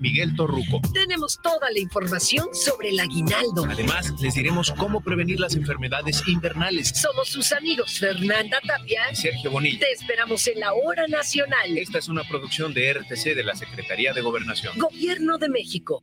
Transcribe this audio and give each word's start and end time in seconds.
Miguel 0.00 0.34
Torruco. 0.34 0.80
Tenemos 0.92 1.38
toda 1.42 1.70
la 1.70 1.78
información 1.78 2.48
sobre 2.52 2.88
el 2.88 3.00
aguinaldo. 3.00 3.66
Además, 3.68 4.12
les 4.20 4.34
diremos 4.34 4.72
cómo 4.72 5.02
prevenir 5.02 5.38
las 5.38 5.54
enfermedades 5.54 6.26
invernales. 6.26 6.88
Somos 6.88 7.28
sus 7.28 7.52
amigos 7.52 7.98
Fernanda 7.98 8.60
Tapia 8.66 9.12
y 9.12 9.16
Sergio 9.16 9.50
Bonilla. 9.50 9.80
Te 9.80 9.92
esperamos 9.92 10.46
en 10.48 10.60
la 10.60 10.72
hora 10.72 11.06
nacional. 11.06 11.76
Esta 11.76 11.98
es 11.98 12.08
una 12.08 12.24
producción 12.24 12.72
de 12.72 12.94
RTC 12.94 13.34
de 13.34 13.44
la 13.44 13.54
Secretaría 13.54 14.12
de 14.14 14.22
Gobernación. 14.22 14.78
Gobierno 14.78 15.38
de 15.38 15.48
México. 15.50 16.02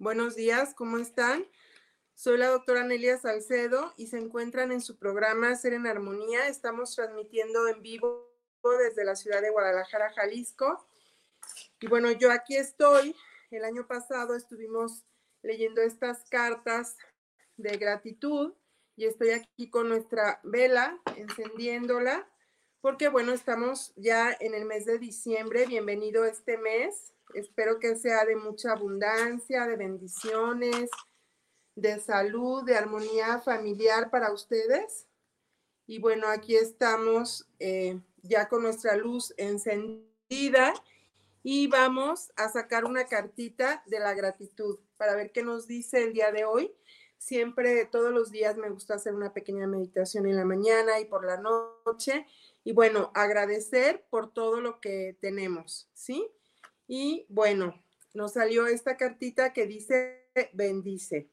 Buenos 0.00 0.34
días, 0.34 0.72
¿cómo 0.74 0.96
están? 0.96 1.46
Soy 2.14 2.38
la 2.38 2.46
doctora 2.46 2.84
Nelia 2.84 3.18
Salcedo 3.18 3.92
y 3.98 4.06
se 4.06 4.16
encuentran 4.16 4.72
en 4.72 4.80
su 4.80 4.96
programa 4.96 5.54
Ser 5.56 5.74
en 5.74 5.86
Armonía. 5.86 6.48
Estamos 6.48 6.96
transmitiendo 6.96 7.68
en 7.68 7.82
vivo 7.82 8.26
desde 8.78 9.04
la 9.04 9.14
ciudad 9.14 9.42
de 9.42 9.50
Guadalajara, 9.50 10.10
Jalisco. 10.14 10.88
Y 11.80 11.86
bueno, 11.88 12.10
yo 12.12 12.32
aquí 12.32 12.56
estoy. 12.56 13.14
El 13.50 13.62
año 13.62 13.86
pasado 13.86 14.34
estuvimos 14.34 15.04
leyendo 15.42 15.82
estas 15.82 16.26
cartas 16.30 16.96
de 17.58 17.76
gratitud 17.76 18.54
y 18.96 19.04
estoy 19.04 19.32
aquí 19.32 19.68
con 19.68 19.90
nuestra 19.90 20.40
vela 20.44 20.98
encendiéndola 21.14 22.26
porque 22.80 23.10
bueno, 23.10 23.32
estamos 23.32 23.92
ya 23.96 24.34
en 24.40 24.54
el 24.54 24.64
mes 24.64 24.86
de 24.86 24.98
diciembre. 24.98 25.66
Bienvenido 25.66 26.24
este 26.24 26.56
mes. 26.56 27.12
Espero 27.34 27.78
que 27.78 27.96
sea 27.96 28.24
de 28.24 28.36
mucha 28.36 28.72
abundancia, 28.72 29.66
de 29.66 29.76
bendiciones, 29.76 30.90
de 31.74 32.00
salud, 32.00 32.64
de 32.64 32.76
armonía 32.76 33.40
familiar 33.40 34.10
para 34.10 34.32
ustedes. 34.32 35.06
Y 35.86 35.98
bueno, 35.98 36.28
aquí 36.28 36.56
estamos 36.56 37.48
eh, 37.58 38.00
ya 38.22 38.48
con 38.48 38.62
nuestra 38.62 38.96
luz 38.96 39.34
encendida 39.36 40.74
y 41.42 41.66
vamos 41.68 42.30
a 42.36 42.48
sacar 42.48 42.84
una 42.84 43.06
cartita 43.06 43.82
de 43.86 43.98
la 43.98 44.14
gratitud 44.14 44.78
para 44.96 45.14
ver 45.14 45.32
qué 45.32 45.42
nos 45.42 45.66
dice 45.66 46.04
el 46.04 46.12
día 46.12 46.30
de 46.32 46.44
hoy. 46.44 46.72
Siempre, 47.16 47.84
todos 47.86 48.12
los 48.12 48.30
días 48.30 48.56
me 48.56 48.70
gusta 48.70 48.94
hacer 48.94 49.14
una 49.14 49.32
pequeña 49.32 49.66
meditación 49.66 50.26
en 50.26 50.36
la 50.36 50.44
mañana 50.44 51.00
y 51.00 51.06
por 51.06 51.24
la 51.24 51.38
noche. 51.38 52.26
Y 52.64 52.72
bueno, 52.72 53.10
agradecer 53.14 54.04
por 54.10 54.32
todo 54.32 54.60
lo 54.60 54.80
que 54.80 55.16
tenemos, 55.20 55.88
¿sí? 55.92 56.30
Y 56.92 57.24
bueno, 57.28 57.80
nos 58.14 58.32
salió 58.32 58.66
esta 58.66 58.96
cartita 58.96 59.52
que 59.52 59.64
dice 59.64 60.28
bendice. 60.52 61.30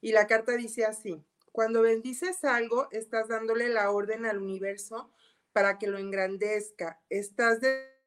Y 0.00 0.12
la 0.12 0.28
carta 0.28 0.56
dice 0.56 0.84
así, 0.84 1.26
cuando 1.50 1.82
bendices 1.82 2.44
algo, 2.44 2.86
estás 2.92 3.26
dándole 3.26 3.68
la 3.68 3.90
orden 3.90 4.26
al 4.26 4.38
universo 4.38 5.10
para 5.52 5.76
que 5.76 5.88
lo 5.88 5.98
engrandezca. 5.98 7.02
Estás 7.10 7.58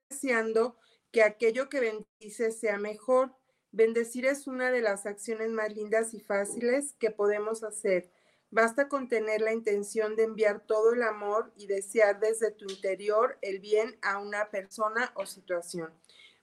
deseando 0.09 0.78
que 1.11 1.23
aquello 1.23 1.67
que 1.67 1.81
bendices 1.81 2.61
sea 2.61 2.78
mejor. 2.78 3.35
Bendecir 3.73 4.25
es 4.25 4.47
una 4.47 4.72
de 4.72 4.79
las 4.79 5.05
acciones 5.05 5.50
más 5.50 5.75
lindas 5.75 6.13
y 6.13 6.22
fáciles 6.22 6.95
que 6.97 7.11
podemos 7.11 7.66
hacer. 7.66 8.09
Basta 8.51 8.88
con 8.88 9.09
tener 9.09 9.41
la 9.41 9.51
intención 9.51 10.16
de 10.16 10.23
enviar 10.23 10.66
todo 10.66 10.94
el 10.94 11.03
amor 11.03 11.51
y 11.57 11.67
desear 11.67 12.22
desde 12.22 12.51
tu 12.51 12.69
interior 12.69 13.38
el 13.41 13.59
bien 13.59 13.97
a 14.01 14.17
una 14.19 14.50
persona 14.50 15.11
o 15.16 15.25
situación. 15.25 15.94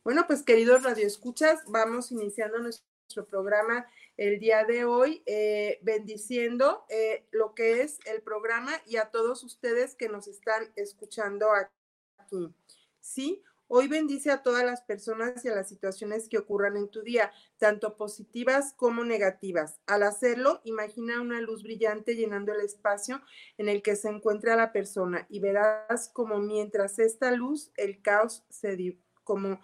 Bueno, 0.05 0.27
pues 0.27 0.43
queridos 0.43 0.83
radioescuchas, 0.83 1.61
vamos 1.69 2.11
iniciando 2.11 2.59
nuestro 2.59 3.25
programa 3.25 3.87
el 4.17 4.41
día 4.41 4.65
de 4.65 4.85
hoy, 4.85 5.23
eh, 5.27 5.79
bendiciendo 5.83 6.85
eh, 6.89 7.29
lo 7.31 7.55
que 7.55 7.83
es 7.83 8.01
el 8.07 8.21
programa 8.21 8.73
y 8.85 8.97
a 8.97 9.11
todos 9.13 9.45
ustedes 9.45 9.95
que 9.95 10.09
nos 10.09 10.27
están 10.27 10.73
escuchando 10.75 11.47
aquí. 11.53 12.53
¿Sí? 13.01 13.45
Hoy 13.69 13.87
bendice 13.87 14.33
a 14.33 14.43
todas 14.43 14.65
las 14.65 14.83
personas 14.83 15.45
y 15.45 15.49
a 15.49 15.55
las 15.55 15.69
situaciones 15.69 16.29
que 16.29 16.39
ocurran 16.39 16.77
en 16.77 16.89
tu 16.89 17.03
día, 17.03 17.33
tanto 17.59 17.97
positivas 17.97 18.75
como 18.75 19.05
negativas. 19.05 19.79
Al 19.87 20.03
hacerlo, 20.03 20.61
imagina 20.65 21.21
una 21.21 21.41
luz 21.41 21.63
brillante 21.63 22.17
llenando 22.17 22.53
el 22.53 22.61
espacio 22.61 23.23
en 23.57 23.69
el 23.69 23.83
que 23.83 23.95
se 23.95 24.09
encuentra 24.09 24.57
la 24.57 24.73
persona 24.73 25.27
y 25.31 25.39
verás 25.39 26.11
como 26.13 26.39
mientras 26.39 26.99
esta 26.99 27.31
luz, 27.31 27.71
el 27.77 28.03
caos 28.03 28.45
se 28.51 28.77
como 29.25 29.61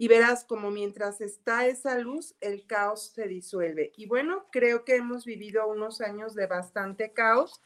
y 0.00 0.08
verás 0.08 0.44
como 0.44 0.70
mientras 0.70 1.20
está 1.20 1.66
esa 1.66 1.98
luz, 1.98 2.34
el 2.40 2.66
caos 2.66 3.12
se 3.14 3.28
disuelve. 3.28 3.92
Y 3.98 4.06
bueno, 4.06 4.46
creo 4.50 4.82
que 4.82 4.96
hemos 4.96 5.26
vivido 5.26 5.68
unos 5.68 6.00
años 6.00 6.34
de 6.34 6.46
bastante 6.46 7.12
caos. 7.12 7.60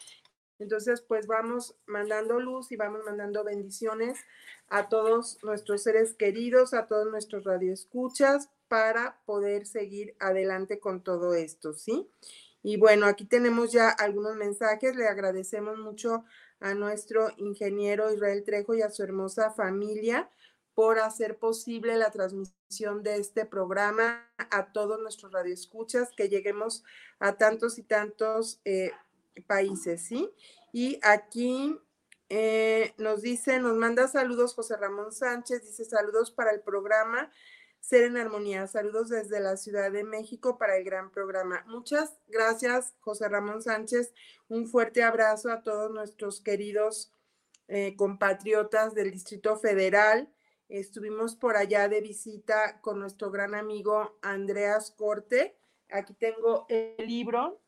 Entonces, 0.58 1.00
pues 1.00 1.28
vamos 1.28 1.76
mandando 1.86 2.40
luz 2.40 2.72
y 2.72 2.76
vamos 2.76 3.02
mandando 3.06 3.44
bendiciones 3.44 4.18
a 4.66 4.88
todos 4.88 5.38
nuestros 5.44 5.84
seres 5.84 6.14
queridos, 6.14 6.74
a 6.74 6.88
todos 6.88 7.08
nuestros 7.08 7.44
radioescuchas, 7.44 8.50
para 8.66 9.20
poder 9.26 9.64
seguir 9.64 10.16
adelante 10.18 10.80
con 10.80 11.04
todo 11.04 11.34
esto, 11.34 11.72
¿sí? 11.72 12.10
Y 12.64 12.78
bueno, 12.78 13.06
aquí 13.06 13.26
tenemos 13.26 13.70
ya 13.70 13.90
algunos 13.90 14.34
mensajes. 14.34 14.96
Le 14.96 15.06
agradecemos 15.06 15.78
mucho 15.78 16.24
a 16.58 16.74
nuestro 16.74 17.28
ingeniero 17.36 18.12
Israel 18.12 18.42
Trejo 18.42 18.74
y 18.74 18.82
a 18.82 18.90
su 18.90 19.04
hermosa 19.04 19.52
familia 19.52 20.28
por 20.74 20.98
hacer 20.98 21.38
posible 21.38 21.96
la 21.96 22.10
transmisión 22.10 23.02
de 23.02 23.16
este 23.16 23.46
programa 23.46 24.28
a 24.50 24.72
todos 24.72 25.00
nuestros 25.00 25.32
radioescuchas, 25.32 26.10
que 26.16 26.28
lleguemos 26.28 26.84
a 27.18 27.36
tantos 27.36 27.78
y 27.78 27.82
tantos 27.82 28.60
eh, 28.64 28.90
países, 29.46 30.02
¿sí? 30.02 30.30
Y 30.72 30.98
aquí 31.02 31.78
eh, 32.28 32.94
nos 32.98 33.22
dice, 33.22 33.60
nos 33.60 33.76
manda 33.76 34.08
saludos 34.08 34.54
José 34.54 34.76
Ramón 34.76 35.12
Sánchez, 35.12 35.62
dice 35.62 35.84
saludos 35.84 36.30
para 36.30 36.50
el 36.50 36.60
programa 36.60 37.30
Ser 37.84 38.04
en 38.04 38.16
Armonía. 38.16 38.66
Saludos 38.66 39.10
desde 39.10 39.40
la 39.40 39.58
Ciudad 39.58 39.92
de 39.92 40.04
México 40.04 40.56
para 40.56 40.78
el 40.78 40.84
gran 40.84 41.10
programa. 41.10 41.64
Muchas 41.66 42.18
gracias, 42.28 42.94
José 43.00 43.28
Ramón 43.28 43.62
Sánchez. 43.62 44.14
Un 44.48 44.66
fuerte 44.66 45.02
abrazo 45.02 45.52
a 45.52 45.62
todos 45.62 45.90
nuestros 45.90 46.40
queridos 46.40 47.12
eh, 47.68 47.94
compatriotas 47.94 48.94
del 48.94 49.10
Distrito 49.10 49.56
Federal. 49.58 50.32
Estuvimos 50.68 51.36
por 51.36 51.56
allá 51.56 51.88
de 51.88 52.00
visita 52.00 52.80
con 52.80 52.98
nuestro 52.98 53.30
gran 53.30 53.54
amigo 53.54 54.18
Andreas 54.22 54.90
Corte. 54.90 55.56
Aquí 55.90 56.14
tengo 56.14 56.66
el 56.68 57.06
libro. 57.06 57.60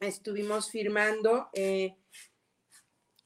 Estuvimos 0.00 0.70
firmando. 0.70 1.48
Eh, 1.52 1.96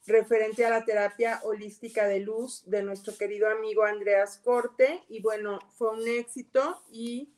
referente 0.05 0.65
a 0.65 0.69
la 0.69 0.85
terapia 0.85 1.39
holística 1.43 2.07
de 2.07 2.19
luz 2.19 2.63
de 2.65 2.83
nuestro 2.83 3.15
querido 3.17 3.49
amigo 3.49 3.83
Andreas 3.83 4.37
Corte. 4.37 5.03
Y 5.07 5.21
bueno, 5.21 5.59
fue 5.77 5.91
un 5.91 6.07
éxito 6.07 6.83
y 6.91 7.33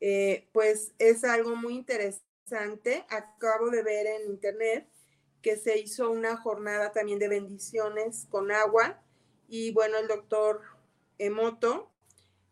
eh, 0.00 0.48
pues 0.52 0.92
es 0.98 1.24
algo 1.24 1.56
muy 1.56 1.74
interesante. 1.74 3.04
Acabo 3.08 3.70
de 3.70 3.82
ver 3.82 4.06
en 4.06 4.30
internet 4.30 4.88
que 5.42 5.56
se 5.56 5.78
hizo 5.78 6.10
una 6.10 6.36
jornada 6.36 6.92
también 6.92 7.18
de 7.18 7.28
bendiciones 7.28 8.26
con 8.30 8.52
agua. 8.52 9.02
Y 9.48 9.72
bueno, 9.72 9.98
el 9.98 10.08
doctor 10.08 10.75
Emoto, 11.18 11.92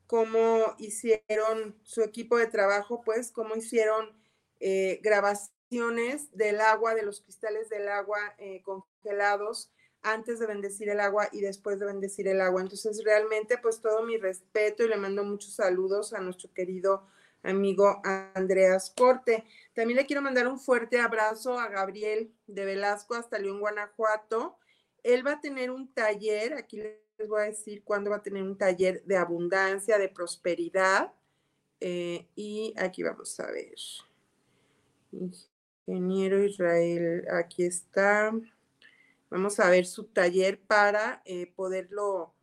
cómo 0.07 0.75
hicieron 0.79 1.77
su 1.83 2.03
equipo 2.03 2.37
de 2.37 2.47
trabajo, 2.47 3.03
pues 3.05 3.31
cómo 3.31 3.57
hicieron 3.57 4.13
eh, 4.61 5.01
grabaciones 5.03 6.31
del 6.33 6.61
agua, 6.61 6.95
de 6.95 7.03
los 7.03 7.21
cristales 7.21 7.69
del 7.69 7.89
agua 7.89 8.35
eh, 8.39 8.63
congelados 8.63 9.73
antes 10.03 10.39
de 10.39 10.47
bendecir 10.47 10.89
el 10.91 11.01
agua 11.01 11.29
y 11.33 11.41
después 11.41 11.79
de 11.79 11.87
bendecir 11.87 12.29
el 12.29 12.41
agua. 12.41 12.61
Entonces, 12.61 13.03
realmente, 13.05 13.59
pues 13.59 13.81
todo 13.81 14.03
mi 14.03 14.19
respeto 14.19 14.85
y 14.85 14.89
le 14.89 14.97
mando 14.97 15.25
muchos 15.25 15.55
saludos 15.55 16.13
a 16.13 16.21
nuestro 16.21 16.53
querido 16.53 17.07
amigo 17.43 18.01
Andreas 18.05 18.93
Corte. 18.97 19.45
También 19.75 19.97
le 19.97 20.07
quiero 20.07 20.23
mandar 20.23 20.47
un 20.47 20.59
fuerte 20.59 21.01
abrazo 21.01 21.59
a 21.59 21.69
Gabriel 21.69 22.33
de 22.47 22.65
Velasco 22.65 23.15
hasta 23.15 23.39
León, 23.39 23.61
Guanajuato. 23.61 24.59
Él 25.03 25.27
va 25.27 25.33
a 25.33 25.41
tener 25.41 25.71
un 25.71 25.93
taller, 25.93 26.55
aquí 26.55 26.83
les 27.19 27.29
voy 27.29 27.43
a 27.43 27.45
decir 27.45 27.83
cuándo 27.85 28.11
va 28.11 28.17
a 28.17 28.23
tener 28.23 28.43
un 28.43 28.57
taller 28.57 29.03
de 29.05 29.17
abundancia, 29.17 29.99
de 29.99 30.09
prosperidad. 30.09 31.13
Eh, 31.81 32.27
y 32.35 32.75
aquí 32.77 33.03
vamos 33.03 33.39
a 33.41 33.51
ver. 33.51 33.75
Ingeniero 35.87 36.43
Israel, 36.43 37.27
aquí 37.31 37.65
está. 37.65 38.33
Vamos 39.31 39.61
a 39.61 39.71
ver 39.71 39.87
su 39.87 40.05
taller 40.05 40.61
para 40.61 41.23
eh, 41.25 41.53
poderlo 41.55 42.35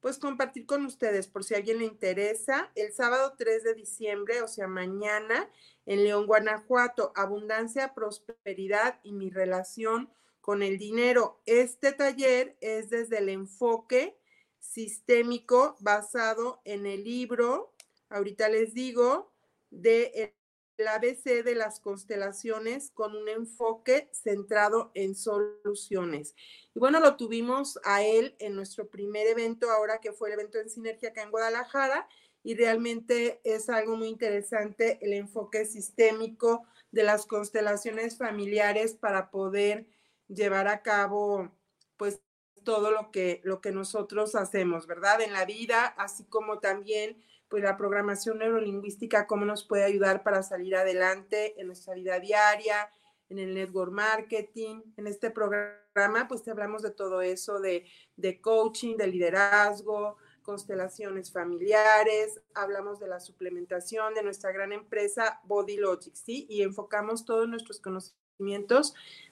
pues 0.00 0.18
compartir 0.18 0.66
con 0.66 0.84
ustedes 0.84 1.26
por 1.26 1.44
si 1.44 1.54
a 1.54 1.56
alguien 1.56 1.78
le 1.78 1.86
interesa. 1.86 2.70
El 2.74 2.92
sábado 2.92 3.34
3 3.38 3.64
de 3.64 3.74
diciembre, 3.74 4.42
o 4.42 4.48
sea, 4.48 4.68
mañana, 4.68 5.48
en 5.86 6.04
León, 6.04 6.26
Guanajuato, 6.26 7.12
abundancia, 7.16 7.94
prosperidad 7.94 9.00
y 9.02 9.12
mi 9.12 9.30
relación 9.30 10.10
con 10.44 10.62
el 10.62 10.76
dinero. 10.76 11.40
Este 11.46 11.92
taller 11.92 12.54
es 12.60 12.90
desde 12.90 13.16
el 13.16 13.30
enfoque 13.30 14.14
sistémico 14.58 15.74
basado 15.80 16.60
en 16.66 16.84
el 16.84 17.02
libro, 17.02 17.72
ahorita 18.10 18.50
les 18.50 18.74
digo, 18.74 19.32
de 19.70 20.34
el 20.76 20.86
ABC 20.86 21.42
de 21.42 21.54
las 21.54 21.80
constelaciones 21.80 22.90
con 22.90 23.16
un 23.16 23.30
enfoque 23.30 24.10
centrado 24.12 24.90
en 24.92 25.14
soluciones. 25.14 26.34
Y 26.74 26.78
bueno, 26.78 27.00
lo 27.00 27.16
tuvimos 27.16 27.78
a 27.82 28.02
él 28.02 28.36
en 28.38 28.54
nuestro 28.54 28.86
primer 28.90 29.26
evento, 29.26 29.70
ahora 29.70 29.98
que 29.98 30.12
fue 30.12 30.28
el 30.28 30.34
evento 30.34 30.58
en 30.58 30.68
Sinergia 30.68 31.08
acá 31.08 31.22
en 31.22 31.30
Guadalajara, 31.30 32.06
y 32.42 32.54
realmente 32.54 33.40
es 33.44 33.70
algo 33.70 33.96
muy 33.96 34.08
interesante 34.08 34.98
el 35.00 35.14
enfoque 35.14 35.64
sistémico 35.64 36.66
de 36.92 37.02
las 37.02 37.24
constelaciones 37.24 38.18
familiares 38.18 38.92
para 38.92 39.30
poder 39.30 39.86
llevar 40.28 40.68
a 40.68 40.82
cabo 40.82 41.50
pues 41.96 42.20
todo 42.64 42.90
lo 42.90 43.10
que, 43.10 43.40
lo 43.44 43.60
que 43.60 43.72
nosotros 43.72 44.34
hacemos, 44.34 44.86
¿verdad? 44.86 45.20
En 45.20 45.32
la 45.32 45.44
vida, 45.44 45.86
así 45.86 46.24
como 46.24 46.60
también 46.60 47.22
pues 47.48 47.62
la 47.62 47.76
programación 47.76 48.38
neurolingüística, 48.38 49.26
cómo 49.26 49.44
nos 49.44 49.64
puede 49.64 49.84
ayudar 49.84 50.22
para 50.22 50.42
salir 50.42 50.74
adelante 50.74 51.60
en 51.60 51.68
nuestra 51.68 51.94
vida 51.94 52.18
diaria, 52.18 52.90
en 53.28 53.38
el 53.38 53.54
network 53.54 53.92
marketing. 53.92 54.82
En 54.96 55.06
este 55.06 55.30
programa, 55.30 56.26
pues 56.26 56.42
te 56.42 56.50
hablamos 56.50 56.82
de 56.82 56.90
todo 56.90 57.20
eso, 57.20 57.60
de, 57.60 57.86
de 58.16 58.40
coaching, 58.40 58.96
de 58.96 59.06
liderazgo, 59.06 60.16
constelaciones 60.42 61.32
familiares, 61.32 62.40
hablamos 62.54 62.98
de 62.98 63.08
la 63.08 63.20
suplementación 63.20 64.14
de 64.14 64.22
nuestra 64.22 64.52
gran 64.52 64.72
empresa 64.72 65.40
Body 65.44 65.76
Logic, 65.76 66.14
¿sí? 66.14 66.46
Y 66.50 66.62
enfocamos 66.62 67.24
todos 67.24 67.48
nuestros 67.48 67.80
conocimientos 67.80 68.23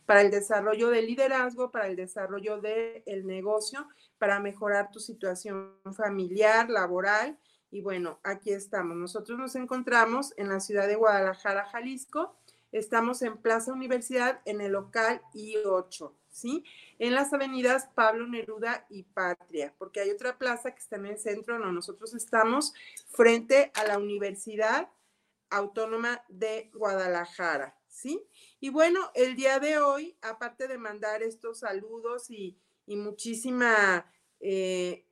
para 0.06 0.20
el 0.20 0.30
desarrollo 0.30 0.90
del 0.90 1.06
liderazgo, 1.06 1.70
para 1.70 1.86
el 1.86 1.96
desarrollo 1.96 2.60
del 2.60 3.26
negocio, 3.26 3.88
para 4.18 4.40
mejorar 4.40 4.90
tu 4.90 5.00
situación 5.00 5.74
familiar, 5.94 6.70
laboral 6.70 7.38
y 7.72 7.80
bueno, 7.80 8.20
aquí 8.22 8.52
estamos. 8.52 8.96
Nosotros 8.96 9.38
nos 9.38 9.56
encontramos 9.56 10.34
en 10.36 10.50
la 10.50 10.60
ciudad 10.60 10.86
de 10.86 10.94
Guadalajara, 10.94 11.64
Jalisco. 11.64 12.36
Estamos 12.70 13.22
en 13.22 13.38
Plaza 13.38 13.72
Universidad 13.72 14.42
en 14.44 14.60
el 14.60 14.72
local 14.72 15.22
I8, 15.34 16.12
¿sí? 16.28 16.64
En 16.98 17.14
las 17.14 17.32
avenidas 17.32 17.88
Pablo 17.94 18.26
Neruda 18.26 18.86
y 18.90 19.04
Patria, 19.04 19.74
porque 19.78 20.00
hay 20.00 20.10
otra 20.10 20.36
plaza 20.36 20.72
que 20.72 20.80
está 20.80 20.96
en 20.96 21.06
el 21.06 21.18
centro, 21.18 21.58
no, 21.58 21.72
nosotros 21.72 22.14
estamos 22.14 22.74
frente 23.08 23.72
a 23.74 23.84
la 23.84 23.98
Universidad 23.98 24.90
Autónoma 25.48 26.22
de 26.28 26.70
Guadalajara, 26.74 27.74
¿sí? 27.92 28.26
Y 28.58 28.70
bueno, 28.70 29.10
el 29.14 29.36
día 29.36 29.60
de 29.60 29.78
hoy, 29.78 30.16
aparte 30.22 30.66
de 30.66 30.78
mandar 30.78 31.22
estos 31.22 31.60
saludos 31.60 32.30
y, 32.30 32.58
muchísima 32.86 34.04
eh, 34.40 35.06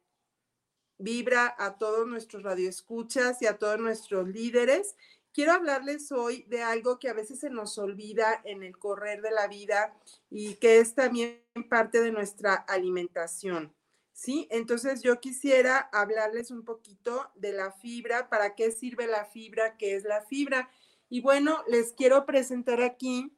vibra 0.98 1.54
a 1.58 1.78
todos 1.78 2.06
nuestros 2.06 2.42
radioescuchas 2.42 3.40
y 3.40 3.46
a 3.46 3.56
todos 3.56 3.78
nuestros 3.78 4.28
líderes. 4.28 4.96
Quiero 5.32 5.52
hablarles 5.52 6.12
hoy 6.12 6.42
de 6.48 6.62
algo 6.62 6.98
que 6.98 7.08
a 7.08 7.14
veces 7.14 7.40
se 7.40 7.48
nos 7.48 7.78
olvida 7.78 8.42
en 8.44 8.62
el 8.62 8.76
correr 8.76 9.22
de 9.22 9.30
la 9.30 9.48
vida 9.48 9.96
y 10.28 10.56
que 10.56 10.78
es 10.78 10.94
también 10.94 11.42
parte 11.70 12.02
de 12.02 12.12
nuestra 12.12 12.54
alimentación. 12.54 13.74
¿Sí? 14.12 14.46
Entonces 14.50 15.02
yo 15.02 15.18
quisiera 15.20 15.78
hablarles 15.78 16.50
un 16.50 16.62
poquito 16.62 17.30
de 17.36 17.52
la 17.54 17.72
fibra, 17.72 18.28
para 18.28 18.54
qué 18.54 18.70
sirve 18.70 19.06
la 19.06 19.24
fibra, 19.24 19.78
qué 19.78 19.94
es 19.94 20.04
la 20.04 20.20
fibra. 20.20 20.68
Y 21.12 21.20
bueno, 21.20 21.64
les 21.66 21.92
quiero 21.92 22.24
presentar 22.24 22.80
aquí 22.80 23.36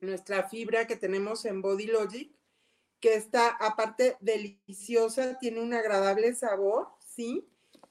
nuestra 0.00 0.48
fibra 0.48 0.86
que 0.86 0.94
tenemos 0.94 1.44
en 1.44 1.60
Body 1.60 1.88
Logic 1.88 2.32
que 3.00 3.14
está 3.14 3.48
aparte 3.48 4.16
deliciosa, 4.20 5.36
tiene 5.38 5.60
un 5.60 5.74
agradable 5.74 6.32
sabor, 6.34 6.88
¿sí? 7.00 7.46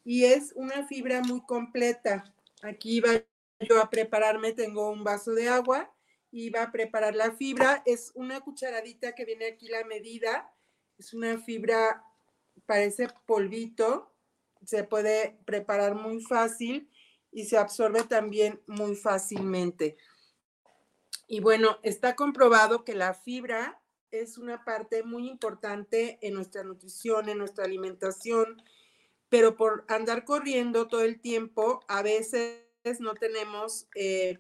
Y 0.06 0.24
es 0.24 0.54
una 0.56 0.88
fibra 0.88 1.22
muy 1.22 1.42
completa. 1.46 2.34
Aquí 2.62 3.02
va 3.02 3.22
yo 3.60 3.82
a 3.82 3.90
prepararme, 3.90 4.54
tengo 4.54 4.90
un 4.90 5.04
vaso 5.04 5.34
de 5.34 5.50
agua 5.50 5.94
y 6.32 6.50
va 6.50 6.64
a 6.64 6.72
preparar 6.72 7.16
la 7.16 7.34
fibra. 7.34 7.84
Es 7.86 8.14
una 8.16 8.40
cucharadita 8.40 9.14
que 9.14 9.26
viene 9.26 9.46
aquí 9.46 9.68
la 9.68 9.84
medida. 9.84 10.52
Es 10.98 11.14
una 11.14 11.38
fibra, 11.40 12.02
parece 12.66 13.10
polvito, 13.26 14.12
se 14.66 14.86
puede 14.86 15.38
preparar 15.46 15.96
muy 15.96 16.22
fácil 16.22 16.90
y 17.36 17.44
se 17.44 17.58
absorbe 17.58 18.04
también 18.04 18.62
muy 18.66 18.96
fácilmente. 18.96 19.98
Y 21.28 21.42
bueno, 21.42 21.80
está 21.84 22.16
comprobado 22.16 22.86
que 22.86 22.96
la 22.96 23.14
fibra 23.14 23.82
es 24.10 24.38
una 24.38 24.64
parte 24.64 25.04
muy 25.04 25.28
importante 25.28 26.18
en 26.22 26.34
nuestra 26.34 26.64
nutrición, 26.64 27.28
en 27.28 27.40
nuestra 27.40 27.66
alimentación, 27.66 28.64
pero 29.28 29.58
por 29.58 29.84
andar 29.90 30.24
corriendo 30.24 30.88
todo 30.88 31.02
el 31.02 31.20
tiempo, 31.20 31.84
a 31.90 32.02
veces 32.02 32.62
no 33.00 33.16
tenemos, 33.16 33.90
eh, 33.96 34.40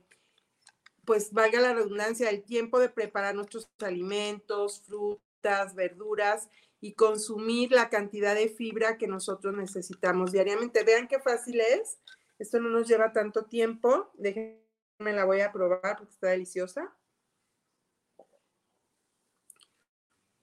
pues 1.04 1.34
valga 1.34 1.60
la 1.60 1.74
redundancia, 1.74 2.30
el 2.30 2.44
tiempo 2.44 2.80
de 2.80 2.88
preparar 2.88 3.36
nuestros 3.36 3.70
alimentos, 3.80 4.84
frutas, 4.86 5.76
verduras 5.76 6.48
y 6.80 6.94
consumir 6.94 7.74
la 7.74 7.90
cantidad 7.90 8.36
de 8.36 8.48
fibra 8.48 8.98
que 8.98 9.08
nosotros 9.08 9.54
necesitamos 9.54 10.32
diariamente. 10.32 10.86
Vean 10.86 11.10
qué 11.10 11.20
fácil 11.20 11.60
es. 11.60 11.98
Esto 12.38 12.60
no 12.60 12.70
nos 12.70 12.88
lleva 12.88 13.14
tanto 13.14 13.46
tiempo. 13.46 14.12
Déjenme 14.16 14.60
la 15.00 15.26
voy 15.26 15.42
a 15.42 15.52
probar 15.52 15.98
porque 15.98 16.14
está 16.14 16.28
deliciosa. 16.28 16.96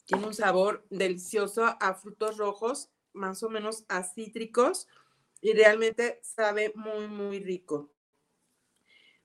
Tiene 0.05 0.27
un 0.27 0.35
sabor 0.35 0.85
delicioso 0.91 1.65
a 1.65 1.95
frutos 1.95 2.37
rojos, 2.37 2.91
más 3.13 3.43
o 3.43 3.49
menos 3.49 3.85
a 3.89 4.03
cítricos 4.03 4.89
y 5.41 5.53
realmente 5.53 6.21
sabe 6.23 6.73
muy, 6.75 7.09
muy 7.09 7.41
rico. 7.41 7.93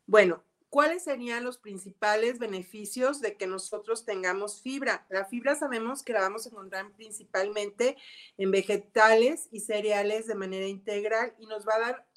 Bueno, 0.05 0.43
¿Cuáles 0.69 1.05
serían 1.05 1.45
los 1.45 1.57
principales 1.57 2.39
beneficios 2.39 3.21
de 3.21 3.37
que 3.37 3.47
nosotros 3.47 4.03
tengamos 4.03 4.61
fibra? 4.61 5.05
La 5.09 5.23
fibra 5.23 5.55
sabemos 5.55 6.03
que 6.03 6.11
la 6.11 6.19
vamos 6.19 6.45
a 6.45 6.49
encontrar 6.49 6.91
principalmente 6.91 7.95
en 8.37 8.51
vegetales 8.51 9.47
y 9.49 9.61
cereales 9.61 10.27
de 10.27 10.35
manera 10.35 10.67
integral 10.67 11.33
y 11.39 11.45
nos 11.45 11.65
va 11.65 11.75
a 11.75 11.79
dar 11.79 12.07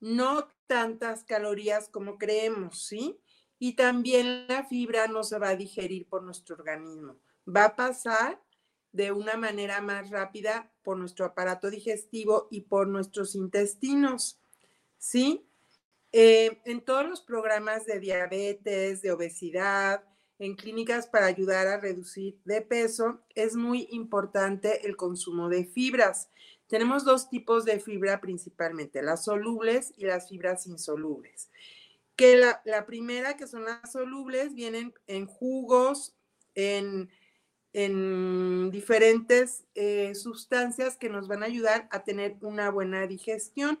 no 0.00 0.48
tantas 0.66 1.24
calorías 1.24 1.88
como 1.88 2.18
creemos, 2.18 2.86
¿sí? 2.86 3.20
Y 3.58 3.74
también 3.74 4.46
la 4.46 4.64
fibra 4.64 5.08
no 5.08 5.24
se 5.24 5.38
va 5.38 5.50
a 5.50 5.56
digerir 5.56 6.08
por 6.08 6.22
nuestro 6.22 6.56
organismo. 6.56 7.18
Va 7.48 7.64
a 7.64 7.76
pasar 7.76 8.40
de 8.92 9.12
una 9.12 9.36
manera 9.36 9.80
más 9.80 10.10
rápida 10.10 10.72
por 10.82 10.96
nuestro 10.96 11.24
aparato 11.24 11.70
digestivo 11.70 12.48
y 12.50 12.62
por 12.62 12.86
nuestros 12.86 13.34
intestinos, 13.34 14.40
¿sí? 14.96 15.48
Eh, 16.12 16.60
en 16.64 16.80
todos 16.80 17.06
los 17.06 17.20
programas 17.20 17.84
de 17.84 18.00
diabetes, 18.00 19.02
de 19.02 19.12
obesidad, 19.12 20.04
en 20.38 20.54
clínicas 20.54 21.06
para 21.06 21.26
ayudar 21.26 21.66
a 21.66 21.80
reducir 21.80 22.40
de 22.44 22.62
peso, 22.62 23.20
es 23.34 23.56
muy 23.56 23.88
importante 23.90 24.86
el 24.86 24.96
consumo 24.96 25.48
de 25.48 25.64
fibras. 25.64 26.30
Tenemos 26.68 27.04
dos 27.04 27.30
tipos 27.30 27.64
de 27.64 27.80
fibra 27.80 28.20
principalmente, 28.20 29.02
las 29.02 29.24
solubles 29.24 29.92
y 29.96 30.04
las 30.04 30.28
fibras 30.28 30.66
insolubles. 30.66 31.50
Que 32.14 32.36
la, 32.36 32.86
primera, 32.86 33.36
que 33.36 33.46
son 33.46 33.64
las 33.64 33.92
solubles, 33.92 34.54
vienen 34.54 34.92
en 35.06 35.26
jugos, 35.26 36.14
en, 36.54 37.10
diferentes 38.72 39.64
eh, 39.76 40.14
sustancias 40.16 40.96
que 40.96 41.08
nos 41.08 41.28
van 41.28 41.44
a 41.44 41.46
ayudar 41.46 41.86
a 41.92 42.02
tener 42.02 42.36
una 42.40 42.70
buena 42.70 43.06
digestión 43.06 43.78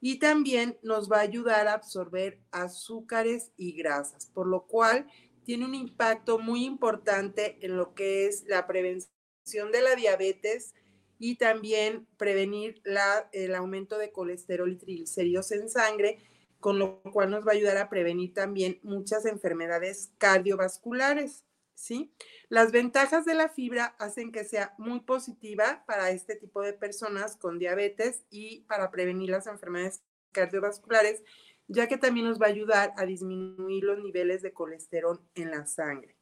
y 0.00 0.18
también 0.18 0.78
nos 0.82 1.12
va 1.12 1.18
a 1.18 1.22
ayudar 1.22 1.68
a 1.68 1.74
absorber 1.74 2.38
azúcares 2.52 3.52
y 3.58 3.72
grasas, 3.72 4.26
por 4.32 4.46
lo 4.46 4.66
cual 4.66 5.06
tiene 5.44 5.66
un 5.66 5.74
impacto 5.74 6.38
muy 6.38 6.64
importante 6.64 7.58
en 7.60 7.76
lo 7.76 7.94
que 7.94 8.26
es 8.26 8.44
la 8.46 8.66
prevención 8.66 9.72
de 9.72 9.82
la 9.82 9.94
diabetes, 9.94 10.74
y 11.18 11.36
también 11.36 12.06
prevenir 12.16 12.80
la, 12.84 13.28
el 13.32 13.54
aumento 13.54 13.98
de 13.98 14.12
colesterol 14.12 14.72
y 14.72 14.76
triglicéridos 14.76 15.52
en 15.52 15.68
sangre, 15.68 16.18
con 16.60 16.78
lo 16.78 17.02
cual 17.02 17.30
nos 17.30 17.46
va 17.46 17.52
a 17.52 17.54
ayudar 17.54 17.76
a 17.76 17.88
prevenir 17.88 18.32
también 18.32 18.78
muchas 18.82 19.26
enfermedades 19.26 20.12
cardiovasculares. 20.18 21.44
¿sí? 21.74 22.12
Las 22.48 22.72
ventajas 22.72 23.24
de 23.24 23.34
la 23.34 23.48
fibra 23.48 23.94
hacen 23.98 24.32
que 24.32 24.44
sea 24.44 24.74
muy 24.78 25.00
positiva 25.00 25.84
para 25.86 26.10
este 26.10 26.36
tipo 26.36 26.62
de 26.62 26.72
personas 26.72 27.36
con 27.36 27.58
diabetes 27.58 28.24
y 28.30 28.60
para 28.62 28.90
prevenir 28.90 29.30
las 29.30 29.46
enfermedades 29.46 30.02
cardiovasculares, 30.32 31.22
ya 31.68 31.88
que 31.88 31.96
también 31.96 32.26
nos 32.26 32.40
va 32.40 32.46
a 32.46 32.50
ayudar 32.50 32.92
a 32.96 33.06
disminuir 33.06 33.84
los 33.84 33.98
niveles 33.98 34.42
de 34.42 34.52
colesterol 34.52 35.20
en 35.34 35.50
la 35.50 35.66
sangre. 35.66 36.16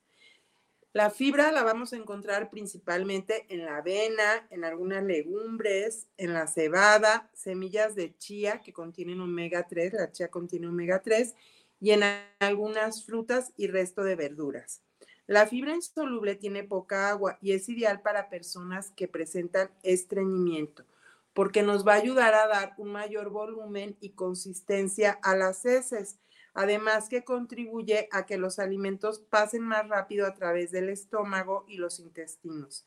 La 0.94 1.08
fibra 1.08 1.50
la 1.52 1.62
vamos 1.62 1.94
a 1.94 1.96
encontrar 1.96 2.50
principalmente 2.50 3.46
en 3.48 3.64
la 3.64 3.78
avena, 3.78 4.46
en 4.50 4.62
algunas 4.62 5.02
legumbres, 5.02 6.06
en 6.18 6.34
la 6.34 6.46
cebada, 6.46 7.30
semillas 7.32 7.94
de 7.94 8.14
chía 8.18 8.60
que 8.60 8.74
contienen 8.74 9.22
omega 9.22 9.66
3, 9.66 9.94
la 9.94 10.12
chía 10.12 10.28
contiene 10.28 10.68
omega 10.68 11.00
3, 11.00 11.34
y 11.80 11.92
en 11.92 12.02
algunas 12.40 13.06
frutas 13.06 13.54
y 13.56 13.68
resto 13.68 14.04
de 14.04 14.16
verduras. 14.16 14.82
La 15.26 15.46
fibra 15.46 15.74
insoluble 15.74 16.34
tiene 16.34 16.62
poca 16.62 17.08
agua 17.08 17.38
y 17.40 17.52
es 17.52 17.70
ideal 17.70 18.02
para 18.02 18.28
personas 18.28 18.90
que 18.90 19.08
presentan 19.08 19.70
estreñimiento, 19.82 20.84
porque 21.32 21.62
nos 21.62 21.88
va 21.88 21.94
a 21.94 22.02
ayudar 22.02 22.34
a 22.34 22.48
dar 22.48 22.74
un 22.76 22.92
mayor 22.92 23.30
volumen 23.30 23.96
y 24.00 24.10
consistencia 24.10 25.18
a 25.22 25.34
las 25.36 25.64
heces 25.64 26.18
además 26.54 27.08
que 27.08 27.24
contribuye 27.24 28.08
a 28.12 28.26
que 28.26 28.36
los 28.36 28.58
alimentos 28.58 29.20
pasen 29.20 29.62
más 29.62 29.88
rápido 29.88 30.26
a 30.26 30.34
través 30.34 30.70
del 30.70 30.88
estómago 30.88 31.64
y 31.68 31.76
los 31.76 31.98
intestinos. 31.98 32.86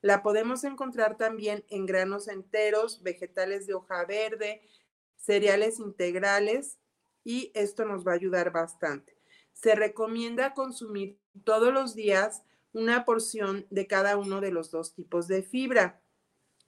La 0.00 0.22
podemos 0.22 0.64
encontrar 0.64 1.16
también 1.16 1.64
en 1.68 1.86
granos 1.86 2.28
enteros, 2.28 3.02
vegetales 3.02 3.66
de 3.66 3.74
hoja 3.74 4.04
verde, 4.04 4.62
cereales 5.16 5.78
integrales 5.80 6.78
y 7.24 7.50
esto 7.54 7.84
nos 7.84 8.06
va 8.06 8.12
a 8.12 8.16
ayudar 8.16 8.52
bastante. 8.52 9.16
Se 9.52 9.74
recomienda 9.74 10.54
consumir 10.54 11.18
todos 11.44 11.72
los 11.72 11.94
días 11.94 12.42
una 12.72 13.04
porción 13.04 13.66
de 13.70 13.86
cada 13.86 14.16
uno 14.16 14.40
de 14.40 14.52
los 14.52 14.70
dos 14.70 14.94
tipos 14.94 15.26
de 15.26 15.42
fibra, 15.42 16.00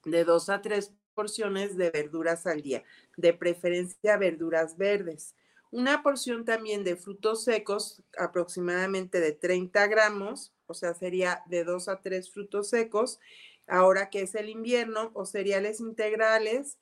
de 0.03 0.25
dos 0.25 0.49
a 0.49 0.61
tres 0.61 0.93
porciones 1.13 1.77
de 1.77 1.89
verduras 1.91 2.47
al 2.47 2.61
día, 2.61 2.83
de 3.15 3.33
preferencia 3.33 4.17
verduras 4.17 4.77
verdes 4.77 5.35
una 5.71 6.03
porción 6.03 6.45
también 6.45 6.83
de 6.83 6.97
frutos 6.97 7.43
secos, 7.45 8.03
aproximadamente 8.17 9.19
de 9.19 9.31
30 9.31 9.87
gramos, 9.87 10.53
o 10.67 10.73
sea, 10.73 10.93
sería 10.93 11.43
de 11.47 11.63
2 11.63 11.87
a 11.87 12.01
3 12.01 12.29
frutos 12.29 12.69
secos, 12.69 13.19
ahora 13.67 14.09
que 14.09 14.21
es 14.21 14.35
el 14.35 14.49
invierno, 14.49 15.11
o 15.13 15.25
cereales 15.25 15.79
integrales, 15.79 16.77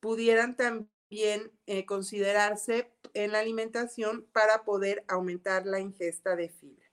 pudieran 0.00 0.56
también 0.56 1.50
eh, 1.66 1.86
considerarse 1.86 2.92
en 3.14 3.32
la 3.32 3.40
alimentación 3.40 4.26
para 4.32 4.64
poder 4.64 5.04
aumentar 5.08 5.66
la 5.66 5.80
ingesta 5.80 6.36
de 6.36 6.50
fibra. 6.50 6.86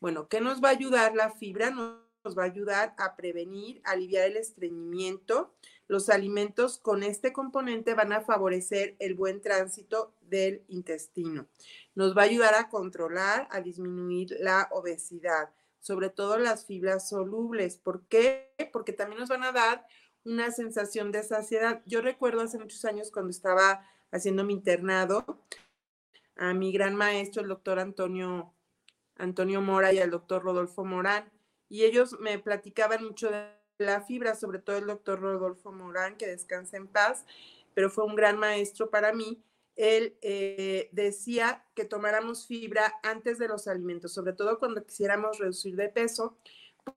Bueno, 0.00 0.28
¿qué 0.28 0.40
nos 0.40 0.62
va 0.62 0.68
a 0.68 0.72
ayudar 0.72 1.14
la 1.14 1.30
fibra? 1.30 1.70
Nos 1.70 2.38
va 2.38 2.44
a 2.44 2.46
ayudar 2.46 2.94
a 2.98 3.16
prevenir, 3.16 3.80
aliviar 3.84 4.26
el 4.26 4.36
estreñimiento, 4.36 5.54
los 5.88 6.10
alimentos 6.10 6.78
con 6.78 7.02
este 7.02 7.32
componente 7.32 7.94
van 7.94 8.12
a 8.12 8.20
favorecer 8.20 8.94
el 8.98 9.14
buen 9.14 9.40
tránsito 9.40 10.14
del 10.20 10.62
intestino. 10.68 11.48
Nos 11.94 12.16
va 12.16 12.22
a 12.22 12.26
ayudar 12.26 12.54
a 12.54 12.68
controlar, 12.68 13.48
a 13.50 13.62
disminuir 13.62 14.36
la 14.38 14.68
obesidad, 14.70 15.50
sobre 15.80 16.10
todo 16.10 16.38
las 16.38 16.66
fibras 16.66 17.08
solubles. 17.08 17.78
¿Por 17.78 18.06
qué? 18.06 18.54
Porque 18.72 18.92
también 18.92 19.18
nos 19.18 19.30
van 19.30 19.44
a 19.44 19.52
dar 19.52 19.86
una 20.24 20.50
sensación 20.50 21.10
de 21.10 21.22
saciedad. 21.22 21.82
Yo 21.86 22.02
recuerdo 22.02 22.42
hace 22.42 22.58
muchos 22.58 22.84
años 22.84 23.10
cuando 23.10 23.30
estaba 23.30 23.82
haciendo 24.10 24.44
mi 24.44 24.52
internado, 24.52 25.24
a 26.36 26.52
mi 26.52 26.70
gran 26.70 26.94
maestro, 26.94 27.42
el 27.42 27.48
doctor 27.48 27.78
Antonio, 27.78 28.54
Antonio 29.16 29.62
Mora 29.62 29.92
y 29.92 29.98
al 29.98 30.10
doctor 30.10 30.42
Rodolfo 30.42 30.84
Morán, 30.84 31.32
y 31.68 31.84
ellos 31.84 32.18
me 32.20 32.38
platicaban 32.38 33.04
mucho 33.04 33.30
de 33.30 33.57
la 33.78 34.02
fibra, 34.02 34.34
sobre 34.34 34.58
todo 34.58 34.76
el 34.76 34.86
doctor 34.86 35.20
Rodolfo 35.20 35.72
Morán, 35.72 36.16
que 36.16 36.26
descansa 36.26 36.76
en 36.76 36.88
paz, 36.88 37.24
pero 37.74 37.90
fue 37.90 38.04
un 38.04 38.16
gran 38.16 38.38
maestro 38.38 38.90
para 38.90 39.12
mí. 39.12 39.42
Él 39.76 40.16
eh, 40.20 40.88
decía 40.90 41.64
que 41.74 41.84
tomáramos 41.84 42.46
fibra 42.46 42.94
antes 43.02 43.38
de 43.38 43.46
los 43.46 43.68
alimentos, 43.68 44.12
sobre 44.12 44.32
todo 44.32 44.58
cuando 44.58 44.84
quisiéramos 44.84 45.38
reducir 45.38 45.76
de 45.76 45.88
peso, 45.88 46.36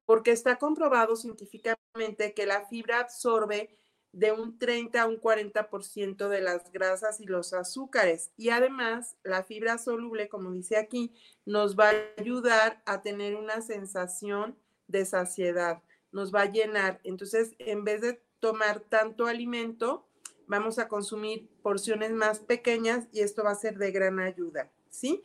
porque 0.06 0.32
está 0.32 0.58
comprobado 0.58 1.16
científicamente 1.16 2.34
que 2.34 2.46
la 2.48 2.66
fibra 2.66 3.00
absorbe 3.00 3.70
de 4.14 4.32
un 4.32 4.58
30 4.58 5.02
a 5.02 5.08
un 5.08 5.22
40% 5.22 6.28
de 6.28 6.42
las 6.42 6.72
grasas 6.72 7.20
y 7.22 7.26
los 7.26 7.54
azúcares. 7.54 8.32
Y 8.36 8.50
además, 8.50 9.16
la 9.24 9.44
fibra 9.44 9.78
soluble, 9.78 10.28
como 10.28 10.52
dice 10.52 10.78
aquí, 10.78 11.14
nos 11.46 11.78
va 11.78 11.92
a 11.92 11.96
ayudar 12.18 12.82
a 12.86 13.02
tener 13.02 13.36
una 13.36 13.62
sensación 13.62 14.58
de 14.88 15.06
saciedad 15.06 15.82
nos 16.12 16.34
va 16.34 16.42
a 16.42 16.52
llenar. 16.52 17.00
Entonces, 17.04 17.54
en 17.60 17.84
vez 17.84 18.02
de 18.02 18.22
tomar 18.40 18.82
tanto 18.82 19.28
alimento, 19.28 20.08
vamos 20.48 20.80
a 20.80 20.88
consumir 20.88 21.48
porciones 21.62 22.12
más 22.12 22.40
pequeñas 22.40 23.08
y 23.12 23.22
esto 23.22 23.44
va 23.44 23.52
a 23.52 23.56
ser 23.56 23.78
de 23.78 23.92
gran 23.92 24.20
ayuda, 24.20 24.70
¿sí? 24.90 25.24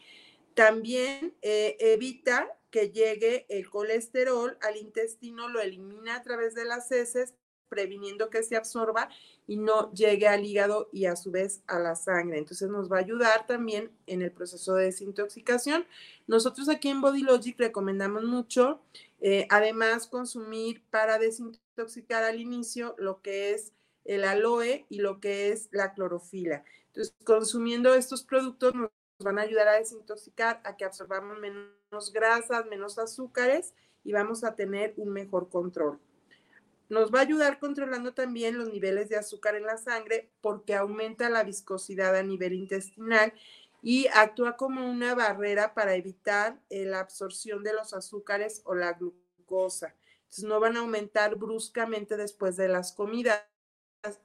También 0.55 1.35
eh, 1.43 1.77
evita 1.81 2.49
que 2.71 2.91
llegue 2.91 3.47
el 3.49 3.69
colesterol 3.69 4.57
al 4.63 4.77
intestino, 4.77 5.49
lo 5.49 5.61
elimina 5.61 6.17
a 6.17 6.23
través 6.23 6.55
de 6.55 6.65
las 6.65 6.93
heces, 6.93 7.35
previniendo 7.69 8.31
que 8.31 8.43
se 8.43 8.57
absorba 8.57 9.09
y 9.47 9.57
no 9.57 9.93
llegue 9.93 10.29
al 10.29 10.45
hígado 10.45 10.89
y 10.93 11.07
a 11.07 11.17
su 11.17 11.31
vez 11.31 11.63
a 11.67 11.79
la 11.79 11.95
sangre. 11.95 12.39
Entonces 12.39 12.69
nos 12.69 12.91
va 12.91 12.99
a 12.99 13.01
ayudar 13.01 13.47
también 13.47 13.91
en 14.07 14.23
el 14.23 14.33
proceso 14.33 14.75
de 14.75 14.85
desintoxicación. 14.85 15.87
Nosotros 16.27 16.69
aquí 16.69 16.89
en 16.89 17.01
Body 17.01 17.23
Logic 17.23 17.59
recomendamos 17.59 18.25
mucho, 18.25 18.81
eh, 19.29 19.49
además, 19.51 20.07
consumir 20.07 20.85
para 20.89 21.19
desintoxicar 21.19 22.23
al 22.23 22.41
inicio 22.41 22.95
lo 22.97 23.23
que 23.23 23.51
es 23.55 23.73
el 24.05 24.23
aloe 24.23 24.87
y 24.89 25.01
lo 25.01 25.19
que 25.19 25.51
es 25.51 25.69
la 25.73 25.95
clorofila. 25.95 26.63
Entonces, 26.87 27.13
consumiendo 27.25 27.93
estos 27.97 28.23
productos 28.23 28.77
nos 28.77 28.89
van 29.19 29.41
a 29.41 29.43
ayudar 29.43 29.67
a 29.67 29.79
desintoxicar, 29.79 30.61
a 30.63 30.77
que 30.77 30.85
absorbamos 30.85 31.41
menos 31.41 32.13
grasas, 32.13 32.67
menos 32.67 33.01
azúcares 33.01 33.75
y 34.05 34.13
vamos 34.13 34.45
a 34.45 34.55
tener 34.55 34.95
un 34.97 35.09
mejor 35.09 35.49
control. 35.51 35.99
Nos 36.89 37.13
va 37.13 37.19
a 37.19 37.23
ayudar 37.23 37.59
controlando 37.59 38.15
también 38.15 38.57
los 38.57 38.69
niveles 38.69 39.09
de 39.09 39.17
azúcar 39.17 39.57
en 39.57 39.65
la 39.65 39.77
sangre 39.77 40.31
porque 40.41 40.77
aumenta 40.77 41.29
la 41.31 41.43
viscosidad 41.43 42.15
a 42.15 42.23
nivel 42.23 42.53
intestinal 42.53 43.33
y 43.89 44.09
actúa 44.13 44.57
como 44.57 44.91
una 44.91 45.15
barrera 45.15 45.73
para 45.73 45.95
evitar 45.95 46.61
eh, 46.71 46.87
la 46.87 46.99
absorción 46.99 47.63
de 47.63 47.73
los 47.73 47.95
azúcares 47.95 48.61
o 48.65 48.75
la 48.75 48.95
glucosa. 48.95 49.95
Entonces 50.23 50.43
no 50.43 50.59
van 50.59 50.77
a 50.77 50.81
aumentar 50.81 51.37
bruscamente 51.37 52.17
después 52.17 52.57
de 52.57 52.67
las 52.67 52.91
comidas. 52.91 53.45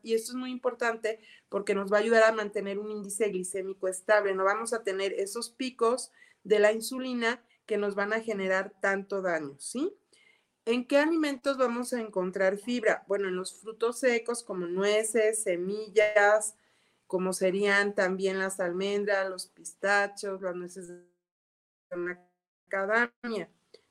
y 0.02 0.16
esto 0.16 0.32
es 0.32 0.36
muy 0.36 0.50
importante 0.50 1.20
porque 1.48 1.76
nos 1.76 1.94
va 1.94 1.98
a 1.98 2.00
ayudar 2.00 2.24
a 2.24 2.32
mantener 2.32 2.80
un 2.80 2.90
índice 2.90 3.30
glicémico 3.30 3.88
estable. 3.88 4.34
No 4.34 4.46
vamos 4.46 4.74
a 4.74 4.82
tener 4.82 5.14
esos 5.14 5.52
picos 5.52 6.12
de 6.44 6.58
la 6.58 6.72
insulina 6.72 7.44
que 7.68 7.78
nos 7.78 7.94
van 7.94 8.14
a 8.14 8.20
generar 8.20 8.74
tanto 8.82 9.22
daño, 9.22 9.58
¿sí? 9.60 9.96
¿En 10.66 10.88
qué 10.88 10.98
alimentos 10.98 11.60
vamos 11.60 11.94
a 11.94 12.02
encontrar 12.02 12.58
fibra? 12.58 13.04
Bueno, 13.08 13.28
en 13.28 13.36
los 13.36 13.62
frutos 13.62 14.00
secos 14.00 14.44
como 14.44 14.66
nueces, 14.66 15.44
semillas, 15.44 16.56
como 17.12 17.34
serían 17.34 17.94
también 17.94 18.40
las 18.40 18.62
almendras, 18.62 19.30
los 19.30 19.46
pistachos, 19.48 20.42
las 20.42 20.56
nueces 20.56 20.88
de 20.88 21.98
macadamia. 21.98 23.50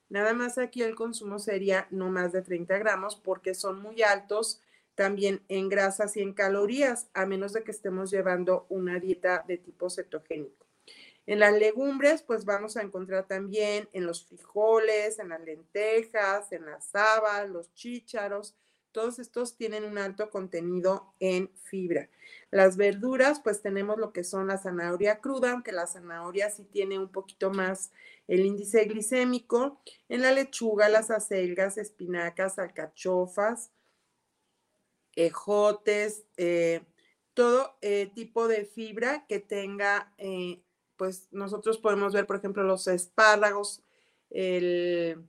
Nada 0.08 0.32
más 0.32 0.56
aquí 0.56 0.82
el 0.82 0.94
consumo 0.94 1.38
sería 1.38 1.86
no 1.90 2.08
más 2.08 2.32
de 2.32 2.40
30 2.40 2.78
gramos 2.78 3.16
porque 3.16 3.52
son 3.52 3.82
muy 3.82 4.00
altos 4.00 4.62
también 4.94 5.42
en 5.48 5.68
grasas 5.68 6.16
y 6.16 6.22
en 6.22 6.32
calorías, 6.32 7.10
a 7.12 7.26
menos 7.26 7.52
de 7.52 7.62
que 7.62 7.72
estemos 7.72 8.10
llevando 8.10 8.64
una 8.70 8.98
dieta 8.98 9.44
de 9.46 9.58
tipo 9.58 9.90
cetogénico. 9.90 10.64
En 11.26 11.40
las 11.40 11.52
legumbres, 11.52 12.22
pues 12.22 12.46
vamos 12.46 12.78
a 12.78 12.82
encontrar 12.82 13.26
también 13.26 13.86
en 13.92 14.06
los 14.06 14.24
frijoles, 14.24 15.18
en 15.18 15.28
las 15.28 15.42
lentejas, 15.42 16.52
en 16.52 16.64
las 16.64 16.94
habas, 16.94 17.50
los 17.50 17.70
chícharos, 17.74 18.54
todos 18.92 19.18
estos 19.18 19.56
tienen 19.56 19.84
un 19.84 19.98
alto 19.98 20.30
contenido 20.30 21.14
en 21.20 21.50
fibra. 21.64 22.08
Las 22.50 22.76
verduras, 22.76 23.40
pues 23.40 23.62
tenemos 23.62 23.98
lo 23.98 24.12
que 24.12 24.24
son 24.24 24.48
la 24.48 24.58
zanahoria 24.58 25.20
cruda, 25.20 25.52
aunque 25.52 25.72
la 25.72 25.86
zanahoria 25.86 26.50
sí 26.50 26.64
tiene 26.64 26.98
un 26.98 27.08
poquito 27.08 27.50
más 27.50 27.92
el 28.28 28.44
índice 28.44 28.84
glicémico. 28.84 29.80
En 30.08 30.22
la 30.22 30.32
lechuga, 30.32 30.88
las 30.88 31.10
acelgas, 31.10 31.78
espinacas, 31.78 32.58
alcachofas, 32.58 33.72
ejotes, 35.14 36.24
eh, 36.36 36.82
todo 37.34 37.76
eh, 37.80 38.10
tipo 38.14 38.48
de 38.48 38.64
fibra 38.64 39.26
que 39.28 39.38
tenga, 39.38 40.12
eh, 40.18 40.62
pues 40.96 41.28
nosotros 41.30 41.78
podemos 41.78 42.12
ver, 42.12 42.26
por 42.26 42.36
ejemplo, 42.36 42.62
los 42.62 42.86
espárragos, 42.86 43.82
el 44.30 45.28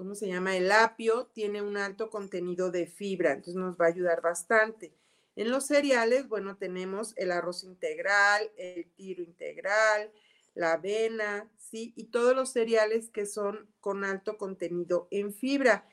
¿cómo 0.00 0.14
se 0.14 0.28
llama? 0.28 0.56
El 0.56 0.72
apio 0.72 1.26
tiene 1.34 1.60
un 1.60 1.76
alto 1.76 2.08
contenido 2.08 2.70
de 2.70 2.86
fibra, 2.86 3.32
entonces 3.32 3.56
nos 3.56 3.78
va 3.78 3.84
a 3.84 3.88
ayudar 3.88 4.22
bastante. 4.22 4.94
En 5.36 5.50
los 5.50 5.66
cereales, 5.66 6.26
bueno, 6.26 6.56
tenemos 6.56 7.12
el 7.18 7.30
arroz 7.30 7.64
integral, 7.64 8.50
el 8.56 8.86
tiro 8.92 9.22
integral, 9.22 10.10
la 10.54 10.72
avena, 10.72 11.50
¿sí? 11.58 11.92
Y 11.96 12.04
todos 12.04 12.34
los 12.34 12.50
cereales 12.50 13.10
que 13.10 13.26
son 13.26 13.68
con 13.80 14.02
alto 14.02 14.38
contenido 14.38 15.06
en 15.10 15.34
fibra. 15.34 15.86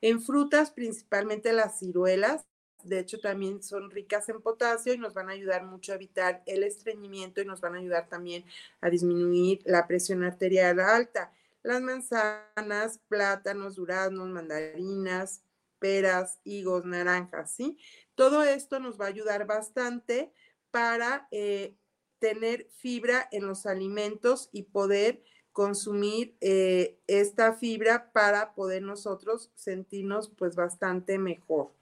En 0.00 0.20
frutas, 0.20 0.72
principalmente 0.72 1.52
las 1.52 1.78
ciruelas, 1.78 2.44
de 2.82 2.98
hecho 2.98 3.20
también 3.20 3.62
son 3.62 3.92
ricas 3.92 4.28
en 4.28 4.42
potasio 4.42 4.92
y 4.92 4.98
nos 4.98 5.14
van 5.14 5.28
a 5.28 5.34
ayudar 5.34 5.66
mucho 5.66 5.92
a 5.92 5.94
evitar 5.94 6.42
el 6.46 6.64
estreñimiento 6.64 7.40
y 7.40 7.44
nos 7.44 7.60
van 7.60 7.76
a 7.76 7.78
ayudar 7.78 8.08
también 8.08 8.44
a 8.80 8.90
disminuir 8.90 9.60
la 9.64 9.86
presión 9.86 10.24
arterial 10.24 10.80
alta 10.80 11.32
las 11.62 11.80
manzanas, 11.80 13.00
plátanos, 13.08 13.76
duraznos, 13.76 14.28
mandarinas, 14.28 15.44
peras, 15.78 16.38
higos, 16.44 16.84
naranjas, 16.84 17.52
¿sí? 17.54 17.78
Todo 18.14 18.42
esto 18.42 18.80
nos 18.80 19.00
va 19.00 19.06
a 19.06 19.08
ayudar 19.08 19.46
bastante 19.46 20.32
para 20.70 21.28
eh, 21.30 21.76
tener 22.18 22.68
fibra 22.78 23.28
en 23.32 23.46
los 23.46 23.66
alimentos 23.66 24.48
y 24.52 24.62
poder 24.62 25.22
consumir 25.52 26.36
eh, 26.40 26.98
esta 27.06 27.54
fibra 27.54 28.12
para 28.12 28.54
poder 28.54 28.82
nosotros 28.82 29.50
sentirnos 29.54 30.30
pues 30.30 30.56
bastante 30.56 31.18
mejor. 31.18 31.72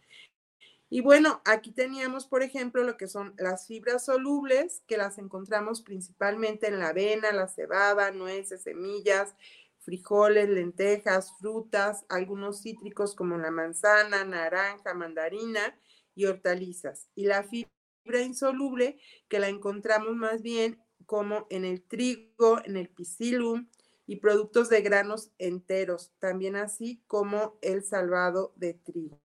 Y 0.93 1.03
bueno, 1.03 1.41
aquí 1.45 1.71
teníamos, 1.71 2.27
por 2.27 2.43
ejemplo, 2.43 2.83
lo 2.83 2.97
que 2.97 3.07
son 3.07 3.33
las 3.39 3.69
fibras 3.69 4.05
solubles, 4.05 4.83
que 4.89 4.97
las 4.97 5.19
encontramos 5.19 5.83
principalmente 5.83 6.67
en 6.67 6.81
la 6.81 6.89
avena, 6.89 7.31
la 7.31 7.47
cebada, 7.47 8.11
nueces, 8.11 8.63
semillas, 8.65 9.37
frijoles, 9.81 10.49
lentejas, 10.49 11.33
frutas, 11.39 12.05
algunos 12.09 12.63
cítricos 12.63 13.15
como 13.15 13.39
la 13.39 13.51
manzana, 13.51 14.25
naranja, 14.25 14.95
mandarina 14.95 15.79
y 16.15 16.27
hortalizas. 16.27 17.09
Y 17.15 17.25
la 17.25 17.43
fibra 17.45 18.23
insoluble 18.23 18.99
que 19.29 19.41
la 19.41 19.49
encontramos 19.49 20.15
más 20.15 20.43
bien 20.43 20.83
como 21.07 21.47
en 21.51 21.65
el 21.65 21.83
trigo, 21.83 22.61
en 22.65 22.77
el 22.77 22.91
psyllium 22.97 23.69
y 24.07 24.17
productos 24.17 24.69
de 24.69 24.83
granos 24.83 25.33
enteros, 25.39 26.13
también 26.19 26.57
así 26.57 27.03
como 27.07 27.59
el 27.63 27.83
salvado 27.83 28.53
de 28.57 28.75
trigo. 28.75 29.21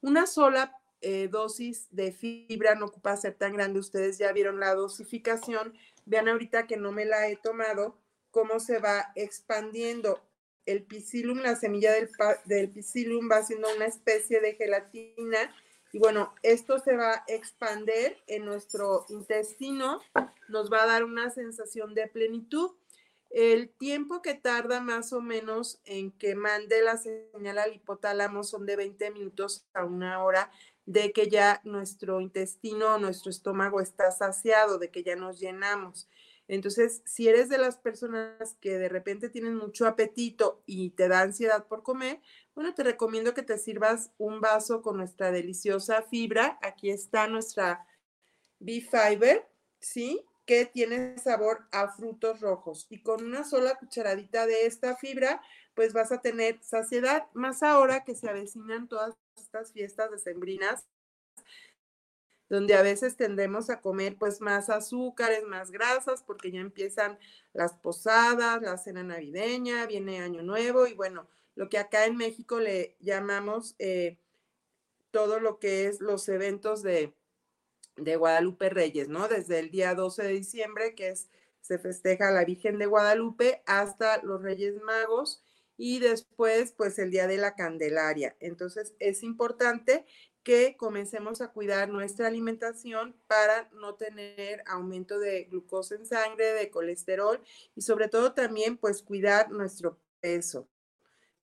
Una 0.00 0.26
sola 0.26 0.76
eh, 1.00 1.28
dosis 1.28 1.88
de 1.90 2.12
fibra 2.12 2.74
no 2.74 2.86
ocupa 2.86 3.14
ser 3.16 3.34
tan 3.34 3.52
grande. 3.52 3.78
Ustedes 3.78 4.16
ya 4.16 4.32
vieron 4.32 4.58
la 4.58 4.74
dosificación. 4.74 5.74
Vean 6.06 6.28
ahorita 6.28 6.66
que 6.66 6.78
no 6.78 6.92
me 6.92 7.04
la 7.04 7.28
he 7.28 7.36
tomado 7.36 7.98
cómo 8.34 8.58
se 8.58 8.80
va 8.80 9.12
expandiendo. 9.14 10.20
El 10.66 10.86
psyllium, 10.88 11.38
la 11.38 11.54
semilla 11.54 11.92
del, 11.92 12.10
del 12.46 12.72
va 13.30 13.42
siendo 13.44 13.68
una 13.76 13.86
especie 13.86 14.40
de 14.40 14.54
gelatina 14.54 15.54
y 15.92 16.00
bueno, 16.00 16.34
esto 16.42 16.80
se 16.80 16.96
va 16.96 17.12
a 17.12 17.24
expander 17.28 18.16
en 18.26 18.44
nuestro 18.44 19.06
intestino, 19.08 20.00
nos 20.48 20.72
va 20.72 20.82
a 20.82 20.86
dar 20.86 21.04
una 21.04 21.30
sensación 21.30 21.94
de 21.94 22.08
plenitud. 22.08 22.72
El 23.30 23.70
tiempo 23.70 24.20
que 24.20 24.34
tarda 24.34 24.80
más 24.80 25.12
o 25.12 25.20
menos 25.20 25.80
en 25.84 26.10
que 26.10 26.34
mande 26.34 26.82
la 26.82 26.96
señal 26.96 27.58
al 27.58 27.74
hipotálamo 27.74 28.42
son 28.42 28.66
de 28.66 28.74
20 28.74 29.12
minutos 29.12 29.64
a 29.72 29.84
una 29.84 30.24
hora 30.24 30.50
de 30.84 31.12
que 31.12 31.28
ya 31.28 31.60
nuestro 31.62 32.20
intestino, 32.20 32.98
nuestro 32.98 33.30
estómago 33.30 33.80
está 33.80 34.10
saciado, 34.10 34.78
de 34.78 34.90
que 34.90 35.04
ya 35.04 35.14
nos 35.14 35.38
llenamos. 35.38 36.08
Entonces, 36.46 37.02
si 37.06 37.28
eres 37.28 37.48
de 37.48 37.58
las 37.58 37.78
personas 37.78 38.56
que 38.60 38.78
de 38.78 38.88
repente 38.88 39.30
tienen 39.30 39.56
mucho 39.56 39.86
apetito 39.86 40.62
y 40.66 40.90
te 40.90 41.08
da 41.08 41.20
ansiedad 41.20 41.66
por 41.66 41.82
comer, 41.82 42.20
bueno, 42.54 42.74
te 42.74 42.82
recomiendo 42.82 43.32
que 43.34 43.42
te 43.42 43.58
sirvas 43.58 44.10
un 44.18 44.40
vaso 44.40 44.82
con 44.82 44.98
nuestra 44.98 45.32
deliciosa 45.32 46.02
fibra. 46.02 46.58
Aquí 46.62 46.90
está 46.90 47.26
nuestra 47.28 47.86
B-Fiber, 48.58 49.48
¿sí? 49.80 50.24
Que 50.44 50.66
tiene 50.66 51.16
sabor 51.18 51.66
a 51.72 51.88
frutos 51.88 52.40
rojos. 52.40 52.86
Y 52.90 53.02
con 53.02 53.24
una 53.24 53.44
sola 53.44 53.76
cucharadita 53.76 54.46
de 54.46 54.66
esta 54.66 54.96
fibra, 54.96 55.40
pues 55.74 55.92
vas 55.92 56.12
a 56.12 56.20
tener 56.20 56.62
saciedad, 56.62 57.26
más 57.32 57.62
ahora 57.62 58.04
que 58.04 58.14
se 58.14 58.28
avecinan 58.28 58.86
todas 58.86 59.14
estas 59.36 59.72
fiestas 59.72 60.10
decembrinas 60.10 60.84
donde 62.54 62.74
a 62.74 62.82
veces 62.82 63.16
tendemos 63.16 63.68
a 63.68 63.80
comer 63.80 64.16
pues 64.16 64.40
más 64.40 64.70
azúcares, 64.70 65.42
más 65.42 65.72
grasas, 65.72 66.22
porque 66.22 66.52
ya 66.52 66.60
empiezan 66.60 67.18
las 67.52 67.74
posadas, 67.74 68.62
la 68.62 68.78
cena 68.78 69.02
navideña, 69.02 69.86
viene 69.86 70.20
Año 70.20 70.40
Nuevo 70.44 70.86
y 70.86 70.94
bueno, 70.94 71.28
lo 71.56 71.68
que 71.68 71.78
acá 71.78 72.06
en 72.06 72.16
México 72.16 72.60
le 72.60 72.94
llamamos 73.00 73.74
eh, 73.80 74.18
todo 75.10 75.40
lo 75.40 75.58
que 75.58 75.86
es 75.86 76.00
los 76.00 76.28
eventos 76.28 76.84
de, 76.84 77.12
de 77.96 78.14
Guadalupe 78.14 78.70
Reyes, 78.70 79.08
¿no? 79.08 79.26
Desde 79.26 79.58
el 79.58 79.72
día 79.72 79.96
12 79.96 80.22
de 80.22 80.32
diciembre, 80.34 80.94
que 80.94 81.12
se 81.60 81.78
festeja 81.80 82.30
la 82.30 82.44
Virgen 82.44 82.78
de 82.78 82.86
Guadalupe, 82.86 83.64
hasta 83.66 84.22
los 84.22 84.42
Reyes 84.42 84.80
Magos 84.80 85.42
y 85.76 85.98
después 85.98 86.70
pues 86.70 87.00
el 87.00 87.10
día 87.10 87.26
de 87.26 87.38
la 87.38 87.56
Candelaria. 87.56 88.36
Entonces 88.38 88.94
es 89.00 89.24
importante 89.24 90.06
que 90.44 90.76
comencemos 90.76 91.40
a 91.40 91.50
cuidar 91.50 91.88
nuestra 91.88 92.28
alimentación 92.28 93.16
para 93.26 93.68
no 93.72 93.94
tener 93.94 94.62
aumento 94.66 95.18
de 95.18 95.44
glucosa 95.44 95.96
en 95.96 96.06
sangre, 96.06 96.52
de 96.52 96.70
colesterol 96.70 97.42
y 97.74 97.80
sobre 97.80 98.08
todo 98.08 98.34
también 98.34 98.76
pues 98.76 99.02
cuidar 99.02 99.50
nuestro 99.50 99.98
peso. 100.20 100.68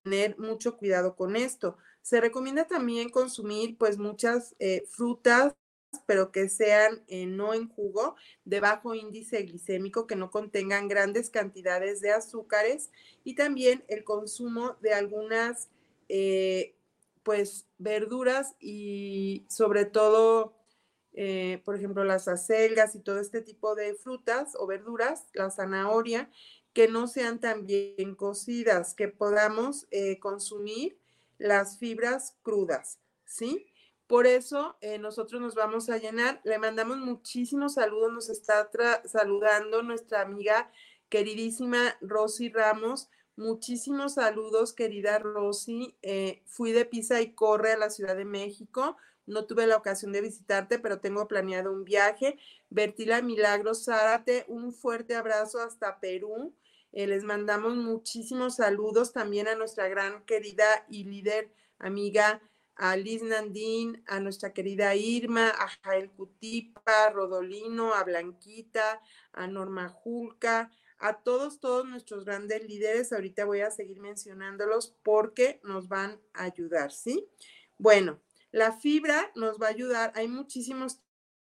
Tener 0.03 0.37
mucho 0.39 0.77
cuidado 0.77 1.15
con 1.15 1.35
esto. 1.35 1.77
Se 2.01 2.21
recomienda 2.21 2.65
también 2.67 3.09
consumir 3.09 3.77
pues 3.77 3.97
muchas 3.97 4.55
eh, 4.59 4.85
frutas 4.87 5.53
pero 6.05 6.31
que 6.31 6.49
sean 6.49 7.03
eh, 7.07 7.25
no 7.25 7.53
en 7.53 7.67
jugo, 7.67 8.15
de 8.45 8.59
bajo 8.59 8.95
índice 8.95 9.41
glicémico, 9.43 10.07
que 10.07 10.15
no 10.15 10.31
contengan 10.31 10.87
grandes 10.87 11.29
cantidades 11.29 12.01
de 12.01 12.11
azúcares 12.11 12.91
y 13.23 13.35
también 13.35 13.83
el 13.87 14.03
consumo 14.03 14.77
de 14.81 14.93
algunas 14.93 15.69
eh, 16.07 16.75
pues 17.23 17.67
verduras 17.77 18.55
y 18.60 19.45
sobre 19.49 19.86
todo, 19.86 20.57
eh, 21.13 21.62
por 21.65 21.75
ejemplo, 21.75 22.03
las 22.03 22.27
acelgas 22.27 22.95
y 22.95 22.99
todo 22.99 23.19
este 23.19 23.41
tipo 23.41 23.75
de 23.75 23.95
frutas 23.95 24.53
o 24.57 24.67
verduras, 24.67 25.27
la 25.34 25.49
zanahoria, 25.49 26.29
que 26.73 26.88
no 26.88 27.07
sean 27.07 27.39
tan 27.39 27.65
bien 27.65 28.15
cocidas, 28.15 28.93
que 28.93 29.07
podamos 29.07 29.88
eh, 29.91 30.19
consumir 30.19 30.97
las 31.38 31.77
fibras 31.77 32.38
crudas, 32.43 32.99
¿sí? 33.25 33.67
Por 34.12 34.27
eso 34.27 34.75
eh, 34.81 34.97
nosotros 34.97 35.39
nos 35.39 35.55
vamos 35.55 35.89
a 35.89 35.97
llenar. 35.97 36.41
Le 36.43 36.60
mandamos 36.60 36.97
muchísimos 36.97 37.75
saludos. 37.75 38.12
Nos 38.12 38.29
está 38.29 38.69
saludando 39.05 39.84
nuestra 39.84 40.19
amiga 40.19 40.69
queridísima 41.07 41.95
Rosy 42.01 42.49
Ramos. 42.49 43.10
Muchísimos 43.36 44.15
saludos, 44.15 44.74
querida 44.74 45.20
Rosy. 45.20 45.96
Eh, 46.02 46.41
fui 46.46 46.72
de 46.72 46.86
Pisa 46.86 47.22
y 47.22 47.34
Corre 47.34 47.72
a 47.72 47.78
la 47.78 47.89
Ciudad 47.89 48.15
de 48.15 48.26
México. 48.26 48.98
no 49.28 49.46
tuve 49.46 49.67
la 49.67 49.78
ocasión 49.78 50.12
de 50.12 50.20
visitarte, 50.20 50.80
pero 50.80 51.00
tengo 51.00 51.28
planeado 51.28 51.72
un 51.72 51.86
viaje. 51.86 52.38
Bertila 52.70 53.22
Milagros 53.22 53.86
Zárate, 53.86 54.46
un 54.48 54.74
fuerte 54.74 55.15
abrazo 55.15 55.60
hasta 55.62 56.00
Perú. 56.00 56.54
Eh, 56.91 57.08
les 57.08 57.24
mandamos 57.24 57.76
muchísimos 57.76 58.58
saludos 58.58 59.13
también 59.13 59.48
a 59.48 59.56
nuestra 59.56 59.88
gran 59.88 60.26
querida 60.26 60.86
y 60.89 61.06
líder 61.06 61.50
amiga 61.80 62.41
a 62.76 62.96
Liz 62.96 63.22
Nandín, 63.22 64.04
a 64.08 64.20
nuestra 64.20 64.54
querida 64.54 64.96
Irma, 64.96 65.50
a 65.50 65.67
Jael 65.67 66.10
Cutipa, 66.10 67.06
a 67.06 67.10
Rodolino, 67.12 67.94
a 67.94 68.04
Blanquita, 68.04 69.00
a 69.34 69.48
Norma 69.48 69.88
Julca, 69.89 70.72
a 71.01 71.21
todos, 71.21 71.59
todos 71.59 71.85
nuestros 71.85 72.23
grandes 72.23 72.63
líderes. 72.63 73.11
Ahorita 73.11 73.43
voy 73.43 73.61
a 73.61 73.71
seguir 73.71 73.99
mencionándolos 73.99 74.95
porque 75.03 75.59
nos 75.63 75.89
van 75.89 76.21
a 76.33 76.43
ayudar, 76.43 76.91
¿sí? 76.91 77.27
Bueno, 77.77 78.21
la 78.51 78.71
fibra 78.71 79.31
nos 79.35 79.59
va 79.59 79.67
a 79.67 79.71
ayudar, 79.71 80.11
hay 80.15 80.27
muchísimos 80.27 80.99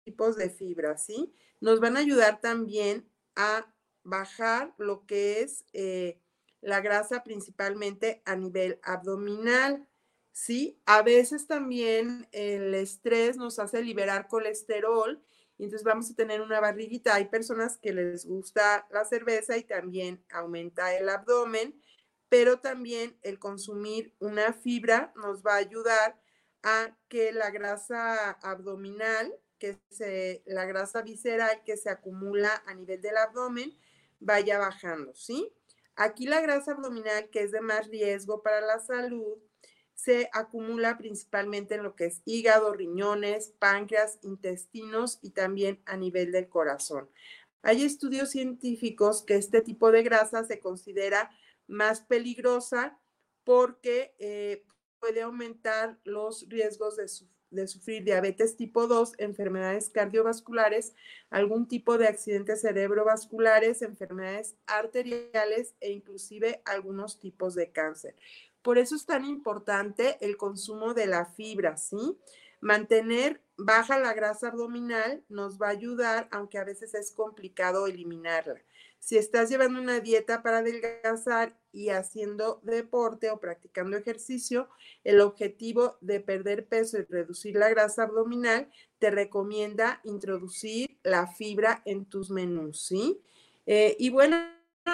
tipos 0.03 0.37
de 0.37 0.49
fibra, 0.49 0.97
¿sí? 0.97 1.33
Nos 1.59 1.79
van 1.79 1.97
a 1.97 1.99
ayudar 1.99 2.39
también 2.41 3.07
a 3.35 3.71
bajar 4.03 4.73
lo 4.77 5.05
que 5.05 5.41
es 5.41 5.65
eh, 5.73 6.19
la 6.61 6.79
grasa 6.79 7.23
principalmente 7.23 8.21
a 8.25 8.35
nivel 8.35 8.79
abdominal, 8.83 9.85
¿sí? 10.31 10.79
A 10.85 11.01
veces 11.01 11.47
también 11.47 12.27
el 12.31 12.73
estrés 12.73 13.35
nos 13.35 13.59
hace 13.59 13.83
liberar 13.83 14.27
colesterol 14.27 15.21
entonces 15.65 15.83
vamos 15.83 16.09
a 16.09 16.15
tener 16.15 16.41
una 16.41 16.59
barriguita. 16.59 17.15
Hay 17.15 17.25
personas 17.25 17.77
que 17.77 17.93
les 17.93 18.25
gusta 18.25 18.87
la 18.89 19.05
cerveza 19.05 19.57
y 19.57 19.63
también 19.63 20.23
aumenta 20.31 20.95
el 20.95 21.07
abdomen, 21.07 21.79
pero 22.29 22.59
también 22.59 23.17
el 23.21 23.37
consumir 23.39 24.15
una 24.19 24.53
fibra 24.53 25.13
nos 25.15 25.43
va 25.43 25.53
a 25.53 25.57
ayudar 25.57 26.19
a 26.63 26.97
que 27.09 27.31
la 27.31 27.51
grasa 27.51 28.31
abdominal, 28.41 29.33
que 29.59 29.79
se, 29.89 30.41
la 30.45 30.65
grasa 30.65 31.01
visceral 31.01 31.61
que 31.63 31.77
se 31.77 31.89
acumula 31.89 32.63
a 32.65 32.73
nivel 32.73 33.01
del 33.01 33.17
abdomen, 33.17 33.77
vaya 34.19 34.57
bajando, 34.57 35.13
¿sí? 35.13 35.53
Aquí 35.95 36.25
la 36.25 36.41
grasa 36.41 36.71
abdominal, 36.71 37.29
que 37.29 37.43
es 37.43 37.51
de 37.51 37.61
más 37.61 37.87
riesgo 37.87 38.41
para 38.41 38.61
la 38.61 38.79
salud, 38.79 39.37
se 39.95 40.29
acumula 40.33 40.97
principalmente 40.97 41.75
en 41.75 41.83
lo 41.83 41.95
que 41.95 42.05
es 42.05 42.21
hígado, 42.25 42.73
riñones, 42.73 43.53
páncreas, 43.59 44.17
intestinos 44.23 45.19
y 45.21 45.31
también 45.31 45.81
a 45.85 45.97
nivel 45.97 46.31
del 46.31 46.49
corazón. 46.49 47.09
Hay 47.61 47.83
estudios 47.83 48.31
científicos 48.31 49.23
que 49.23 49.35
este 49.35 49.61
tipo 49.61 49.91
de 49.91 50.01
grasa 50.01 50.43
se 50.43 50.59
considera 50.59 51.29
más 51.67 52.01
peligrosa 52.01 52.99
porque 53.43 54.15
eh, 54.19 54.65
puede 54.99 55.21
aumentar 55.21 55.99
los 56.03 56.47
riesgos 56.49 56.95
de, 56.95 57.05
de, 57.51 57.67
sufrir 57.67 58.03
diabetes 58.03 58.55
tipo 58.55 58.87
2, 58.87 59.13
enfermedades 59.19 59.89
cardiovasculares, 59.89 60.95
algún 61.29 61.67
tipo 61.67 61.97
de 61.97 62.07
accidentes 62.07 62.61
cerebrovasculares, 62.61 63.81
enfermedades 63.81 64.55
arteriales 64.65 65.75
e 65.79 65.91
inclusive 65.91 66.61
algunos 66.65 67.19
tipos 67.19 67.55
de 67.55 67.71
cáncer. 67.71 68.15
Por 68.61 68.77
eso 68.77 68.95
es 68.95 69.05
tan 69.05 69.25
importante 69.25 70.17
el 70.21 70.37
consumo 70.37 70.93
de 70.93 71.07
la 71.07 71.25
fibra, 71.25 71.77
¿sí? 71.77 72.17
Mantener 72.59 73.41
baja 73.57 73.99
la 73.99 74.13
grasa 74.13 74.49
abdominal 74.49 75.23
nos 75.29 75.59
va 75.59 75.67
a 75.67 75.71
ayudar, 75.71 76.27
aunque 76.31 76.59
a 76.59 76.63
veces 76.63 76.93
es 76.93 77.11
complicado 77.11 77.87
eliminarla. 77.87 78.61
Si 78.99 79.17
estás 79.17 79.49
llevando 79.49 79.81
una 79.81 79.99
dieta 79.99 80.43
para 80.43 80.59
adelgazar 80.59 81.57
y 81.71 81.89
haciendo 81.89 82.59
deporte 82.61 83.31
o 83.31 83.39
practicando 83.39 83.97
ejercicio, 83.97 84.69
el 85.03 85.21
objetivo 85.21 85.97
de 86.01 86.19
perder 86.19 86.67
peso 86.67 86.99
y 86.99 87.03
reducir 87.05 87.55
la 87.55 87.69
grasa 87.69 88.03
abdominal 88.03 88.71
te 88.99 89.09
recomienda 89.09 90.01
introducir 90.03 90.99
la 91.01 91.25
fibra 91.25 91.81
en 91.85 92.05
tus 92.05 92.29
menús, 92.29 92.85
¿sí? 92.85 93.19
Eh, 93.65 93.95
y 93.97 94.11
bueno, 94.11 94.37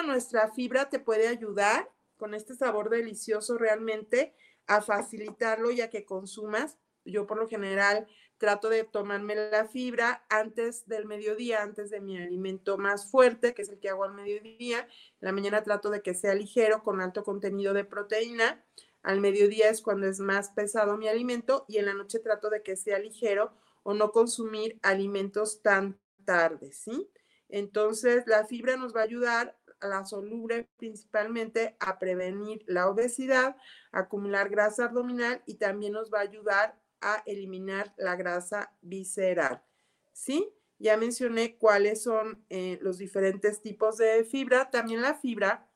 nuestra 0.06 0.50
fibra 0.52 0.88
te 0.88 1.00
puede 1.00 1.28
ayudar 1.28 1.90
con 2.18 2.34
este 2.34 2.54
sabor 2.54 2.90
delicioso 2.90 3.56
realmente 3.56 4.34
a 4.66 4.82
facilitarlo 4.82 5.70
ya 5.70 5.88
que 5.88 6.04
consumas. 6.04 6.76
Yo 7.04 7.26
por 7.26 7.38
lo 7.38 7.48
general 7.48 8.06
trato 8.36 8.68
de 8.68 8.84
tomarme 8.84 9.34
la 9.34 9.66
fibra 9.66 10.24
antes 10.28 10.86
del 10.86 11.06
mediodía, 11.06 11.62
antes 11.62 11.90
de 11.90 12.00
mi 12.00 12.18
alimento 12.18 12.76
más 12.76 13.10
fuerte, 13.10 13.54
que 13.54 13.62
es 13.62 13.68
el 13.70 13.80
que 13.80 13.88
hago 13.88 14.04
al 14.04 14.14
mediodía. 14.14 14.86
La 15.20 15.32
mañana 15.32 15.62
trato 15.62 15.90
de 15.90 16.02
que 16.02 16.14
sea 16.14 16.34
ligero, 16.34 16.82
con 16.82 17.00
alto 17.00 17.24
contenido 17.24 17.72
de 17.72 17.84
proteína. 17.84 18.62
Al 19.02 19.20
mediodía 19.20 19.70
es 19.70 19.80
cuando 19.80 20.06
es 20.06 20.20
más 20.20 20.50
pesado 20.50 20.96
mi 20.96 21.08
alimento 21.08 21.64
y 21.66 21.78
en 21.78 21.86
la 21.86 21.94
noche 21.94 22.18
trato 22.18 22.50
de 22.50 22.62
que 22.62 22.76
sea 22.76 22.98
ligero 22.98 23.52
o 23.82 23.94
no 23.94 24.12
consumir 24.12 24.78
alimentos 24.82 25.62
tan 25.62 25.98
tarde, 26.24 26.72
¿sí? 26.72 27.10
Entonces, 27.48 28.24
la 28.26 28.44
fibra 28.44 28.76
nos 28.76 28.94
va 28.94 29.00
a 29.00 29.04
ayudar 29.04 29.56
la 29.80 30.04
soluble 30.04 30.68
principalmente 30.76 31.76
a 31.80 31.98
prevenir 31.98 32.64
la 32.66 32.88
obesidad, 32.88 33.56
acumular 33.92 34.48
grasa 34.48 34.86
abdominal 34.86 35.42
y 35.46 35.54
también 35.54 35.92
nos 35.92 36.12
va 36.12 36.18
a 36.18 36.22
ayudar 36.22 36.78
a 37.00 37.22
eliminar 37.26 37.94
la 37.96 38.16
grasa 38.16 38.72
visceral. 38.80 39.62
¿Sí? 40.12 40.52
Ya 40.78 40.96
mencioné 40.96 41.56
cuáles 41.56 42.02
son 42.02 42.44
eh, 42.50 42.78
los 42.82 42.98
diferentes 42.98 43.62
tipos 43.62 43.96
de 43.98 44.24
fibra. 44.24 44.70
También 44.70 45.02
la 45.02 45.14
fibra, 45.14 45.68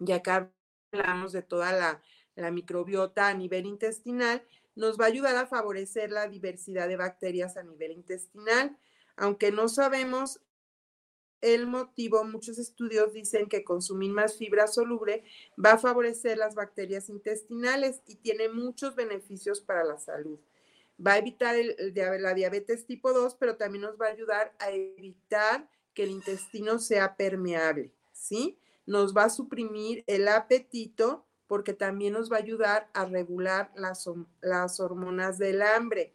ya 0.00 0.22
que 0.22 0.48
hablamos 0.92 1.32
de 1.32 1.42
toda 1.42 1.72
la, 1.72 2.02
la 2.34 2.50
microbiota 2.50 3.28
a 3.28 3.34
nivel 3.34 3.66
intestinal, 3.66 4.42
nos 4.74 4.98
va 4.98 5.04
a 5.04 5.08
ayudar 5.08 5.36
a 5.36 5.46
favorecer 5.46 6.10
la 6.10 6.28
diversidad 6.28 6.88
de 6.88 6.96
bacterias 6.96 7.56
a 7.56 7.62
nivel 7.62 7.92
intestinal. 7.92 8.76
Aunque 9.16 9.52
no 9.52 9.68
sabemos 9.68 10.40
el 11.40 11.66
motivo, 11.66 12.24
muchos 12.24 12.58
estudios 12.58 13.12
dicen 13.12 13.48
que 13.48 13.64
consumir 13.64 14.10
más 14.10 14.36
fibra 14.36 14.66
soluble 14.66 15.24
va 15.62 15.72
a 15.72 15.78
favorecer 15.78 16.38
las 16.38 16.54
bacterias 16.54 17.08
intestinales 17.08 18.00
y 18.06 18.16
tiene 18.16 18.48
muchos 18.48 18.94
beneficios 18.94 19.60
para 19.60 19.84
la 19.84 19.98
salud. 19.98 20.38
Va 21.04 21.14
a 21.14 21.18
evitar 21.18 21.56
la 21.92 22.34
diabetes 22.34 22.86
tipo 22.86 23.12
2, 23.12 23.34
pero 23.34 23.56
también 23.56 23.82
nos 23.82 24.00
va 24.00 24.06
a 24.06 24.12
ayudar 24.12 24.54
a 24.58 24.70
evitar 24.70 25.68
que 25.92 26.04
el 26.04 26.10
intestino 26.10 26.78
sea 26.78 27.16
permeable, 27.16 27.92
¿sí? 28.12 28.58
Nos 28.86 29.14
va 29.14 29.24
a 29.24 29.30
suprimir 29.30 30.04
el 30.06 30.28
apetito 30.28 31.26
porque 31.46 31.72
también 31.72 32.14
nos 32.14 32.30
va 32.30 32.36
a 32.36 32.40
ayudar 32.40 32.88
a 32.94 33.04
regular 33.04 33.70
las, 33.76 34.08
las 34.40 34.80
hormonas 34.80 35.38
del 35.38 35.62
hambre 35.62 36.14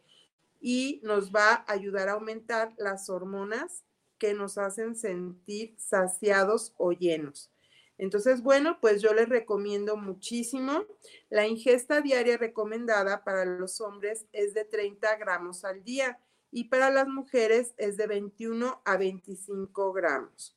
y 0.60 1.00
nos 1.02 1.30
va 1.30 1.64
a 1.66 1.72
ayudar 1.72 2.08
a 2.08 2.12
aumentar 2.12 2.74
las 2.76 3.08
hormonas 3.08 3.84
que 4.20 4.34
nos 4.34 4.58
hacen 4.58 4.94
sentir 4.94 5.74
saciados 5.78 6.74
o 6.76 6.92
llenos. 6.92 7.50
Entonces, 7.98 8.42
bueno, 8.42 8.78
pues 8.80 9.02
yo 9.02 9.12
les 9.12 9.28
recomiendo 9.28 9.96
muchísimo. 9.96 10.84
La 11.28 11.46
ingesta 11.46 12.00
diaria 12.00 12.36
recomendada 12.36 13.24
para 13.24 13.44
los 13.44 13.80
hombres 13.80 14.26
es 14.32 14.54
de 14.54 14.64
30 14.64 15.16
gramos 15.16 15.64
al 15.64 15.82
día 15.82 16.20
y 16.52 16.64
para 16.64 16.90
las 16.90 17.08
mujeres 17.08 17.74
es 17.76 17.96
de 17.96 18.06
21 18.06 18.80
a 18.84 18.96
25 18.96 19.92
gramos. 19.92 20.56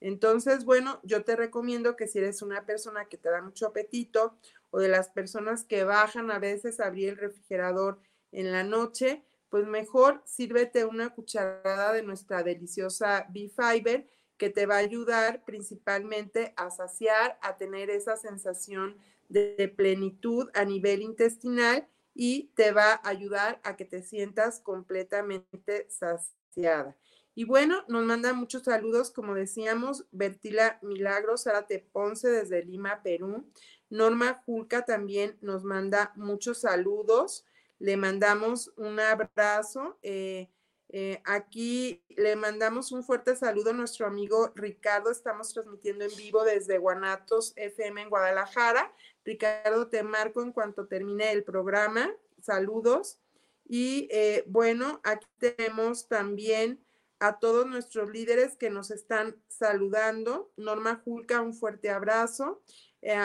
Entonces, 0.00 0.64
bueno, 0.64 1.00
yo 1.02 1.24
te 1.24 1.34
recomiendo 1.34 1.96
que 1.96 2.06
si 2.06 2.18
eres 2.18 2.42
una 2.42 2.66
persona 2.66 3.06
que 3.06 3.16
te 3.16 3.30
da 3.30 3.40
mucho 3.40 3.66
apetito 3.68 4.36
o 4.70 4.78
de 4.78 4.88
las 4.88 5.08
personas 5.08 5.64
que 5.64 5.84
bajan 5.84 6.30
a 6.30 6.38
veces 6.38 6.78
a 6.78 6.86
abrir 6.86 7.10
el 7.10 7.16
refrigerador 7.16 7.98
en 8.30 8.52
la 8.52 8.64
noche, 8.64 9.24
pues 9.54 9.68
mejor 9.68 10.20
sírvete 10.24 10.84
una 10.84 11.10
cucharada 11.10 11.92
de 11.92 12.02
nuestra 12.02 12.42
deliciosa 12.42 13.28
B-Fiber 13.32 14.04
que 14.36 14.50
te 14.50 14.66
va 14.66 14.74
a 14.74 14.78
ayudar 14.78 15.44
principalmente 15.44 16.52
a 16.56 16.72
saciar, 16.72 17.38
a 17.40 17.56
tener 17.56 17.88
esa 17.88 18.16
sensación 18.16 18.96
de, 19.28 19.72
plenitud 19.76 20.50
a 20.54 20.64
nivel 20.64 21.02
intestinal 21.02 21.86
y 22.16 22.50
te 22.56 22.72
va 22.72 22.94
a 22.94 23.08
ayudar 23.08 23.60
a 23.62 23.76
que 23.76 23.84
te 23.84 24.02
sientas 24.02 24.58
completamente 24.58 25.86
saciada. 25.88 26.96
Y 27.36 27.44
bueno, 27.44 27.84
nos 27.86 28.04
manda 28.04 28.32
muchos 28.32 28.64
saludos, 28.64 29.12
como 29.12 29.36
decíamos, 29.36 30.04
Bertila 30.10 30.80
Milagros, 30.82 31.44
Zárate 31.44 31.78
Ponce 31.92 32.28
desde 32.28 32.64
Lima, 32.64 33.04
Perú. 33.04 33.48
Norma 33.88 34.42
Julca 34.46 34.84
también 34.84 35.38
nos 35.42 35.62
manda 35.62 36.12
muchos 36.16 36.62
saludos. 36.62 37.44
Le 37.78 37.96
mandamos 37.96 38.72
un 38.76 39.00
abrazo. 39.00 39.98
Eh, 40.02 40.48
eh, 40.88 41.20
aquí 41.24 42.04
le 42.10 42.36
mandamos 42.36 42.92
un 42.92 43.02
fuerte 43.02 43.34
saludo 43.34 43.70
a 43.70 43.74
nuestro 43.74 44.06
amigo 44.06 44.52
Ricardo. 44.54 45.10
Estamos 45.10 45.52
transmitiendo 45.52 46.04
en 46.04 46.14
vivo 46.16 46.44
desde 46.44 46.78
Guanatos 46.78 47.52
FM 47.56 48.02
en 48.02 48.10
Guadalajara. 48.10 48.92
Ricardo, 49.24 49.88
te 49.88 50.02
marco 50.02 50.42
en 50.42 50.52
cuanto 50.52 50.86
termine 50.86 51.32
el 51.32 51.42
programa. 51.42 52.10
Saludos. 52.40 53.18
Y 53.66 54.08
eh, 54.10 54.44
bueno, 54.46 55.00
aquí 55.02 55.26
tenemos 55.38 56.06
también 56.06 56.84
a 57.18 57.38
todos 57.38 57.66
nuestros 57.66 58.10
líderes 58.10 58.56
que 58.56 58.70
nos 58.70 58.90
están 58.90 59.36
saludando. 59.48 60.52
Norma 60.56 61.00
Julca, 61.04 61.40
un 61.40 61.54
fuerte 61.54 61.90
abrazo. 61.90 62.62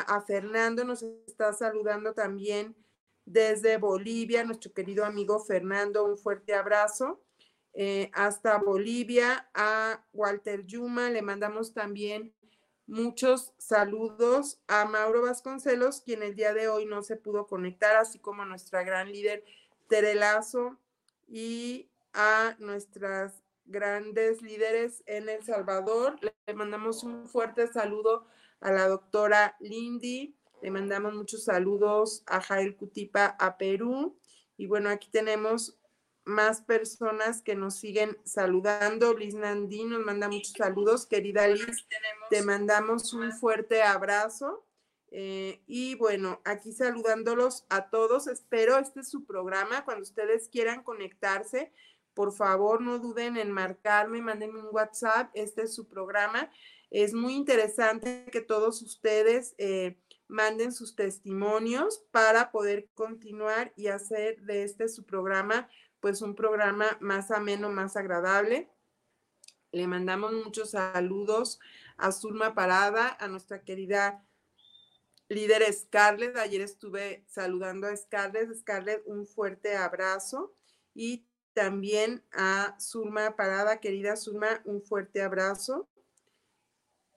a 0.07 0.21
Fernando 0.21 0.83
nos 0.83 1.03
está 1.03 1.53
saludando 1.53 2.13
también 2.13 2.75
Desde 3.29 3.77
Bolivia, 3.77 4.43
nuestro 4.43 4.73
querido 4.73 5.05
amigo 5.05 5.39
Fernando, 5.39 6.03
un 6.03 6.17
fuerte 6.17 6.55
abrazo. 6.55 7.21
Eh, 7.75 8.09
hasta 8.15 8.57
Bolivia, 8.57 9.47
a 9.53 10.03
Walter 10.13 10.65
Yuma, 10.65 11.11
le 11.11 11.21
mandamos 11.21 11.71
también 11.71 12.33
muchos 12.87 13.53
saludos 13.59 14.59
a 14.67 14.85
Mauro 14.85 15.21
Vasconcelos, 15.21 16.01
quien 16.01 16.23
el 16.23 16.33
día 16.33 16.55
de 16.55 16.69
hoy 16.69 16.87
no 16.87 17.03
se 17.03 17.17
pudo 17.17 17.45
conectar, 17.45 17.97
así 17.97 18.17
como 18.17 18.41
a 18.41 18.47
nuestra 18.47 18.81
gran 18.81 19.11
líder 19.11 19.45
Terelazo 19.87 20.79
y 21.27 21.87
a 22.13 22.55
nuestras 22.57 23.43
grandes 23.65 24.41
líderes 24.41 25.03
en 25.05 25.29
El 25.29 25.43
Salvador. 25.43 26.15
Le 26.19 26.53
mandamos 26.55 27.03
un 27.03 27.27
fuerte 27.27 27.67
saludo 27.67 28.25
a 28.59 28.71
la 28.71 28.87
doctora 28.87 29.55
Lindy, 29.59 30.35
le 30.61 30.71
mandamos 30.71 31.13
muchos 31.13 31.45
saludos 31.45 32.23
a 32.25 32.41
Jair 32.41 32.75
Cutipa 32.75 33.35
a 33.39 33.57
Perú. 33.57 34.17
Y 34.57 34.67
bueno, 34.67 34.89
aquí 34.89 35.09
tenemos 35.09 35.79
más 36.25 36.61
personas 36.61 37.41
que 37.41 37.55
nos 37.55 37.75
siguen 37.75 38.17
saludando. 38.23 39.15
Liz 39.17 39.35
Nandí 39.35 39.83
nos 39.83 40.05
manda 40.05 40.27
muchos 40.27 40.53
saludos. 40.57 41.05
Querida 41.05 41.47
Liz, 41.47 41.87
te 42.29 42.41
mandamos 42.43 43.13
un 43.13 43.31
fuerte 43.31 43.81
abrazo. 43.81 44.65
Eh, 45.11 45.61
y 45.65 45.95
bueno, 45.95 46.41
aquí 46.45 46.71
saludándolos 46.71 47.65
a 47.69 47.89
todos. 47.89 48.27
Espero 48.27 48.77
este 48.77 48.99
es 49.01 49.09
su 49.09 49.25
programa. 49.25 49.85
Cuando 49.85 50.03
ustedes 50.03 50.49
quieran 50.49 50.83
conectarse, 50.83 51.71
por 52.13 52.33
favor, 52.33 52.81
no 52.81 52.99
duden 52.99 53.37
en 53.37 53.51
marcarme, 53.51 54.21
mándenme 54.21 54.59
un 54.59 54.69
WhatsApp. 54.71 55.31
Este 55.33 55.63
es 55.63 55.73
su 55.73 55.87
programa. 55.87 56.51
Es 56.91 57.13
muy 57.13 57.35
interesante 57.35 58.25
que 58.31 58.41
todos 58.41 58.81
ustedes 58.81 59.55
eh, 59.57 59.97
manden 60.29 60.71
sus 60.71 60.95
testimonios 60.95 62.05
para 62.11 62.51
poder 62.51 62.87
continuar 62.93 63.73
y 63.75 63.87
hacer 63.87 64.39
de 64.43 64.63
este 64.63 64.87
su 64.87 65.03
programa, 65.03 65.67
pues 65.99 66.21
un 66.21 66.35
programa 66.35 66.97
más 67.01 67.31
ameno, 67.31 67.69
más 67.69 67.97
agradable. 67.97 68.71
Le 69.71 69.87
mandamos 69.87 70.31
muchos 70.31 70.71
saludos 70.71 71.59
a 71.97 72.11
Zulma 72.11 72.53
Parada, 72.53 73.17
a 73.19 73.27
nuestra 73.27 73.63
querida 73.63 74.23
líder 75.29 75.71
Scarlett. 75.73 76.37
Ayer 76.37 76.61
estuve 76.61 77.23
saludando 77.27 77.87
a 77.87 77.95
Scarlett. 77.95 78.53
Scarlett, 78.55 79.03
un 79.05 79.25
fuerte 79.25 79.75
abrazo. 79.75 80.55
Y 80.93 81.25
también 81.53 82.23
a 82.31 82.75
Zulma 82.79 83.35
Parada, 83.35 83.79
querida 83.79 84.15
Zulma, 84.15 84.61
un 84.65 84.81
fuerte 84.81 85.21
abrazo. 85.21 85.89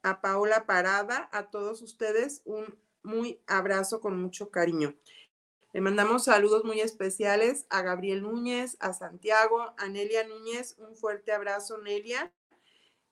A 0.03 0.21
Paola 0.21 0.67
Parada, 0.67 1.29
a 1.33 1.51
todos 1.51 1.81
ustedes, 1.83 2.43
un 2.45 2.82
muy 3.03 3.41
abrazo 3.47 4.01
con 4.01 4.21
mucho 4.21 4.51
cariño. 4.51 4.95
Le 5.73 5.81
mandamos 5.81 6.25
saludos 6.25 6.65
muy 6.65 6.81
especiales 6.81 7.67
a 7.71 7.83
Gabriel 7.83 8.23
Núñez, 8.23 8.77
a 8.81 8.93
Santiago, 8.93 9.73
a 9.79 9.89
Nelia 9.89 10.27
Núñez, 10.27 10.77
un 10.79 10.95
fuerte 10.95 11.33
abrazo, 11.33 11.79
Nelia. 11.79 12.31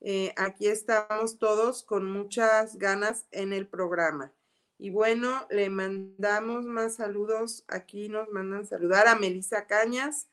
Eh, 0.01 0.33
aquí 0.37 0.67
estamos 0.67 1.39
todos 1.39 1.83
con 1.83 2.11
muchas 2.11 2.77
ganas 2.77 3.27
en 3.31 3.53
el 3.53 3.67
programa. 3.67 4.33
Y 4.79 4.91
bueno, 4.91 5.47
le 5.51 5.69
mandamos 5.69 6.65
más 6.65 6.97
saludos. 6.97 7.65
Aquí 7.69 8.09
nos 8.09 8.29
mandan 8.31 8.67
saludar 8.67 9.09
a 9.09 9.15
Melissa 9.15 9.67
Cañas, 9.67 10.29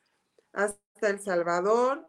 hasta 0.52 1.08
El 1.08 1.20
Salvador. 1.20 2.08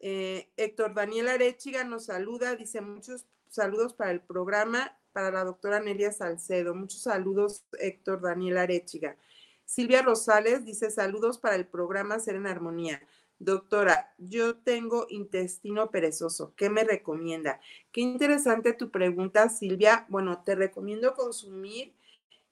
Eh, 0.00 0.50
Héctor 0.56 0.94
Daniel 0.94 1.28
Arechiga 1.28 1.84
nos 1.84 2.06
saluda, 2.06 2.56
dice 2.56 2.80
muchos 2.80 3.26
saludos 3.48 3.94
para 3.94 4.10
el 4.10 4.20
programa, 4.20 4.97
para 5.12 5.30
la 5.30 5.44
doctora 5.44 5.80
Nelia 5.80 6.12
Salcedo. 6.12 6.74
Muchos 6.74 7.02
saludos, 7.02 7.64
Héctor 7.78 8.20
Daniel 8.20 8.58
Arechiga. 8.58 9.16
Silvia 9.64 10.02
Rosales 10.02 10.64
dice 10.64 10.90
saludos 10.90 11.38
para 11.38 11.56
el 11.56 11.66
programa 11.66 12.18
Ser 12.18 12.36
en 12.36 12.46
Armonía. 12.46 13.02
Doctora, 13.38 14.12
yo 14.18 14.56
tengo 14.56 15.06
intestino 15.10 15.90
perezoso. 15.90 16.54
¿Qué 16.56 16.70
me 16.70 16.82
recomienda? 16.82 17.60
Qué 17.92 18.00
interesante 18.00 18.72
tu 18.72 18.90
pregunta, 18.90 19.48
Silvia. 19.48 20.06
Bueno, 20.08 20.42
te 20.42 20.56
recomiendo 20.56 21.14
consumir 21.14 21.94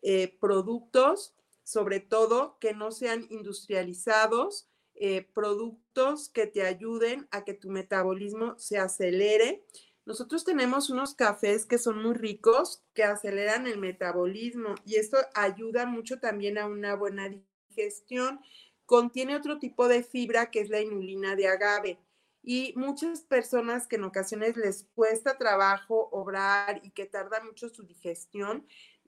eh, 0.02 0.36
productos, 0.38 1.34
sobre 1.64 1.98
todo 1.98 2.56
que 2.60 2.72
no 2.72 2.92
sean 2.92 3.26
industrializados, 3.30 4.68
eh, 4.94 5.26
productos 5.34 6.28
que 6.28 6.46
te 6.46 6.62
ayuden 6.62 7.26
a 7.32 7.44
que 7.44 7.54
tu 7.54 7.68
metabolismo 7.68 8.56
se 8.58 8.78
acelere. 8.78 9.64
Nosotros 10.06 10.44
tenemos 10.44 10.88
unos 10.88 11.14
cafés 11.14 11.66
que 11.66 11.78
son 11.78 12.00
muy 12.00 12.14
ricos, 12.14 12.84
que 12.94 13.02
aceleran 13.02 13.66
el 13.66 13.78
metabolismo 13.78 14.76
y 14.84 14.94
esto 14.94 15.18
ayuda 15.34 15.84
mucho 15.84 16.20
también 16.20 16.58
a 16.58 16.66
una 16.66 16.94
buena 16.94 17.28
digestión. 17.28 18.40
Contiene 18.86 19.34
otro 19.34 19.58
tipo 19.58 19.88
de 19.88 20.04
fibra 20.04 20.52
que 20.52 20.60
es 20.60 20.70
la 20.70 20.80
inulina 20.80 21.34
de 21.34 21.48
agave. 21.48 21.98
Y 22.40 22.72
muchas 22.76 23.22
personas 23.22 23.88
que 23.88 23.96
en 23.96 24.04
ocasiones 24.04 24.56
les 24.56 24.84
cuesta 24.94 25.36
trabajo 25.36 26.08
obrar 26.12 26.80
y 26.84 26.92
que 26.92 27.06
tarda 27.06 27.42
mucho 27.42 27.68
su 27.68 27.82
digestión, 27.82 28.64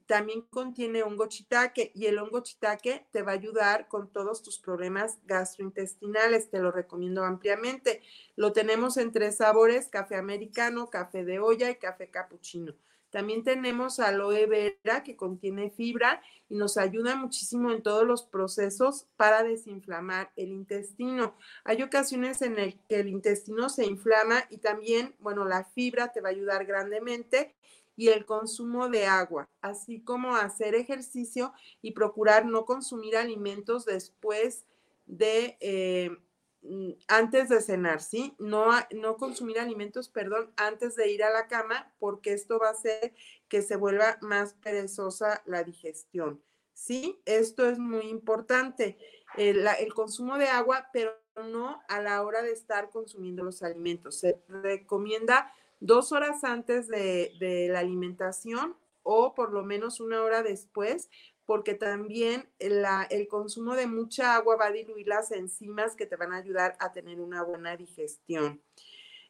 también 0.09 0.41
contiene 0.41 1.03
hongo 1.03 1.27
chitaque 1.27 1.93
y 1.95 2.07
el 2.07 2.19
hongo 2.19 2.41
chitaque 2.41 3.07
te 3.13 3.21
va 3.21 3.33
a 3.33 3.35
ayudar 3.35 3.89
con 3.89 4.11
todos 4.11 4.43
tus 4.43 4.59
problemas 4.59 5.19
gastrointestinales. 5.27 6.49
Te 6.49 6.61
lo 6.61 6.73
recomiendo 6.73 7.25
ampliamente. 7.25 8.01
Lo 8.35 8.53
tenemos 8.53 8.97
en 8.97 9.13
tres 9.13 9.37
sabores, 9.37 9.89
café 9.89 10.17
americano, 10.17 10.89
café 10.89 11.27
de 11.27 11.41
olla 11.41 11.71
y 11.71 11.77
café 11.77 12.09
capuchino. 12.09 12.75
También 13.11 13.45
tenemos 13.45 14.01
aloe 14.01 14.47
vera 14.47 15.03
que 15.03 15.15
contiene 15.15 15.71
fibra 15.71 16.23
y 16.49 16.57
nos 16.57 16.79
ayuda 16.79 17.15
muchísimo 17.15 17.71
en 17.71 17.83
todos 17.83 18.07
los 18.07 18.23
procesos 18.23 19.07
para 19.17 19.43
desinflamar 19.43 20.31
el 20.37 20.53
intestino. 20.53 21.35
Hay 21.65 21.83
ocasiones 21.83 22.41
en 22.41 22.57
las 22.57 22.75
que 22.89 23.01
el 23.01 23.09
intestino 23.09 23.69
se 23.69 23.85
inflama 23.85 24.45
y 24.49 24.57
también, 24.57 25.15
bueno, 25.19 25.45
la 25.45 25.65
fibra 25.65 26.13
te 26.13 26.23
va 26.23 26.29
a 26.29 26.33
ayudar 26.33 26.65
grandemente 26.65 27.55
y 27.99 28.11
el 28.11 28.25
consumo 28.25 28.89
de 28.89 29.07
agua, 29.07 29.51
así 29.61 30.01
como 30.01 30.37
hacer 30.37 30.77
ejercicio 30.77 31.53
y 31.83 31.91
procurar 31.91 32.47
no 32.47 32.65
consumir 32.65 33.17
alimentos 33.17 33.85
después 33.85 34.65
de, 35.07 35.57
eh, 35.59 36.17
mm, 36.63 36.93
antes 37.09 37.49
de 37.49 37.61
cenar, 37.61 38.01
¿sí? 38.01 38.37
No, 38.39 38.71
no 38.95 39.17
consumir 39.17 39.59
alimentos, 39.59 40.09
perdón, 40.09 40.53
antes 40.57 40.95
de 40.95 41.11
ir 41.11 41.25
a 41.25 41.31
la 41.31 41.49
cama, 41.49 41.93
porque 41.99 42.35
esto 42.35 42.61
va 42.61 42.69
a 42.69 42.73
hacer 42.73 43.15
que 43.49 43.63
se 43.63 43.75
vuelva 43.75 44.17
más 44.21 44.55
perezosa 44.55 45.43
la 45.45 45.65
digestión, 45.65 46.41
¿sí? 46.75 47.21
Esto 47.25 47.69
es 47.69 47.81
muy 47.81 48.07
importante. 48.07 48.97
El, 49.37 49.67
el 49.67 49.93
consumo 49.93 50.39
de 50.39 50.47
agua, 50.47 50.89
pero 50.93 51.17
no 51.35 51.83
a 51.89 52.01
la 52.01 52.23
hora 52.23 52.43
de 52.43 52.53
estar 52.53 52.91
consumiendo 52.91 53.43
los 53.43 53.65
alimentos. 53.65 54.21
Se 54.21 54.41
recomienda 54.47 55.53
dos 55.81 56.13
horas 56.13 56.45
antes 56.45 56.89
de, 56.89 57.69
la 57.71 57.81
alimentación 57.81 58.77
o 59.03 59.35
por 59.35 59.53
lo 59.53 59.65
menos 59.65 60.01
una 60.01 60.23
hora 60.23 60.43
después, 60.43 61.09
porque 61.47 61.75
también 61.75 62.49
el 62.59 63.29
consumo 63.29 63.75
de 63.75 63.87
mucha 63.87 64.35
agua 64.35 64.57
va 64.57 64.67
a 64.67 64.73
diluir 64.73 65.07
las 65.07 65.31
enzimas 65.31 65.97
que 65.97 66.07
te 66.07 66.17
van 66.17 66.33
a 66.33 66.37
ayudar 66.37 66.77
a 66.79 66.93
tener 66.93 67.21
una 67.21 67.43
buena 67.43 67.77
digestión. 67.77 68.61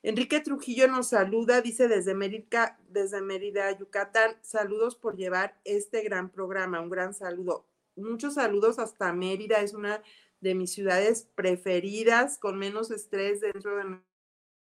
Enrique 0.03 0.41
Trujillo 0.41 0.89
nos 0.89 1.09
saluda, 1.09 1.61
dice 1.61 1.89
desde 1.89 2.15
Mérida, 2.15 2.79
desde 2.89 3.21
Mérida, 3.21 3.77
Yucatán, 3.77 4.37
saludos 4.43 4.95
por 4.95 5.17
llevar 5.17 5.59
este 5.65 6.03
gran 6.03 6.31
programa, 6.31 6.81
un 6.81 6.89
gran 6.89 7.15
saludo. 7.15 7.67
Muchos 7.97 8.35
saludos 8.35 8.79
hasta 8.79 9.13
Mérida, 9.13 9.61
es 9.61 9.75
una 9.75 10.03
de 10.41 10.55
mis 10.55 10.73
ciudades 10.73 11.29
preferidas, 11.35 12.39
con 12.39 12.59
menos 12.59 12.93
estrés 12.93 13.41
dentro 13.41 13.77
de 13.77 14.01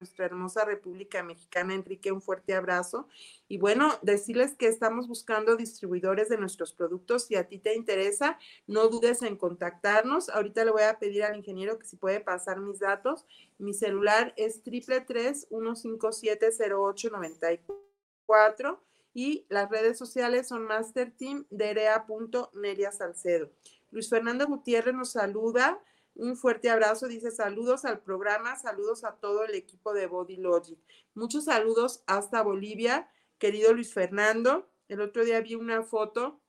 nuestra 0.01 0.25
hermosa 0.25 0.65
República 0.65 1.21
Mexicana. 1.23 1.75
Enrique, 1.75 2.11
un 2.11 2.21
fuerte 2.21 2.55
abrazo. 2.55 3.07
Y 3.47 3.59
bueno, 3.59 3.93
decirles 4.01 4.55
que 4.55 4.67
estamos 4.67 5.07
buscando 5.07 5.55
distribuidores 5.55 6.27
de 6.27 6.37
nuestros 6.37 6.73
productos. 6.73 7.25
Si 7.25 7.35
a 7.35 7.47
ti 7.47 7.59
te 7.59 7.75
interesa, 7.75 8.39
no 8.65 8.87
dudes 8.89 9.21
en 9.21 9.37
contactarnos. 9.37 10.29
Ahorita 10.29 10.65
le 10.65 10.71
voy 10.71 10.83
a 10.83 10.97
pedir 10.97 11.23
al 11.23 11.37
ingeniero 11.37 11.77
que 11.77 11.85
si 11.85 11.97
puede 11.97 12.19
pasar 12.19 12.59
mis 12.59 12.79
datos. 12.79 13.25
Mi 13.59 13.75
celular 13.75 14.33
es 14.37 14.63
triple 14.63 15.01
tres 15.01 15.45
uno 15.51 15.75
cinco 15.75 16.11
siete 16.11 16.51
cero 16.51 16.81
ocho 16.81 17.11
noventa 17.11 17.53
y 17.53 17.61
cuatro 18.25 18.81
y 19.13 19.45
las 19.49 19.69
redes 19.69 19.99
sociales 19.99 20.47
son 20.47 20.63
Master 20.63 21.11
Team 21.11 21.45
Neria 21.51 22.91
Salcedo. 22.91 23.51
Luis 23.91 24.09
Fernando 24.09 24.47
Gutiérrez 24.47 24.95
nos 24.95 25.11
saluda. 25.11 25.79
Un 26.15 26.35
fuerte 26.35 26.69
abrazo, 26.69 27.07
dice 27.07 27.31
saludos 27.31 27.85
al 27.85 28.01
programa, 28.01 28.57
saludos 28.57 29.03
a 29.03 29.15
todo 29.15 29.45
el 29.45 29.55
equipo 29.55 29.93
de 29.93 30.07
Body 30.07 30.37
Logic. 30.37 30.77
Muchos 31.15 31.45
saludos 31.45 32.03
hasta 32.05 32.43
Bolivia, 32.43 33.09
querido 33.37 33.73
Luis 33.73 33.93
Fernando. 33.93 34.69
El 34.87 35.01
otro 35.01 35.23
día 35.23 35.41
vi 35.41 35.55
una 35.55 35.83
foto 35.83 36.41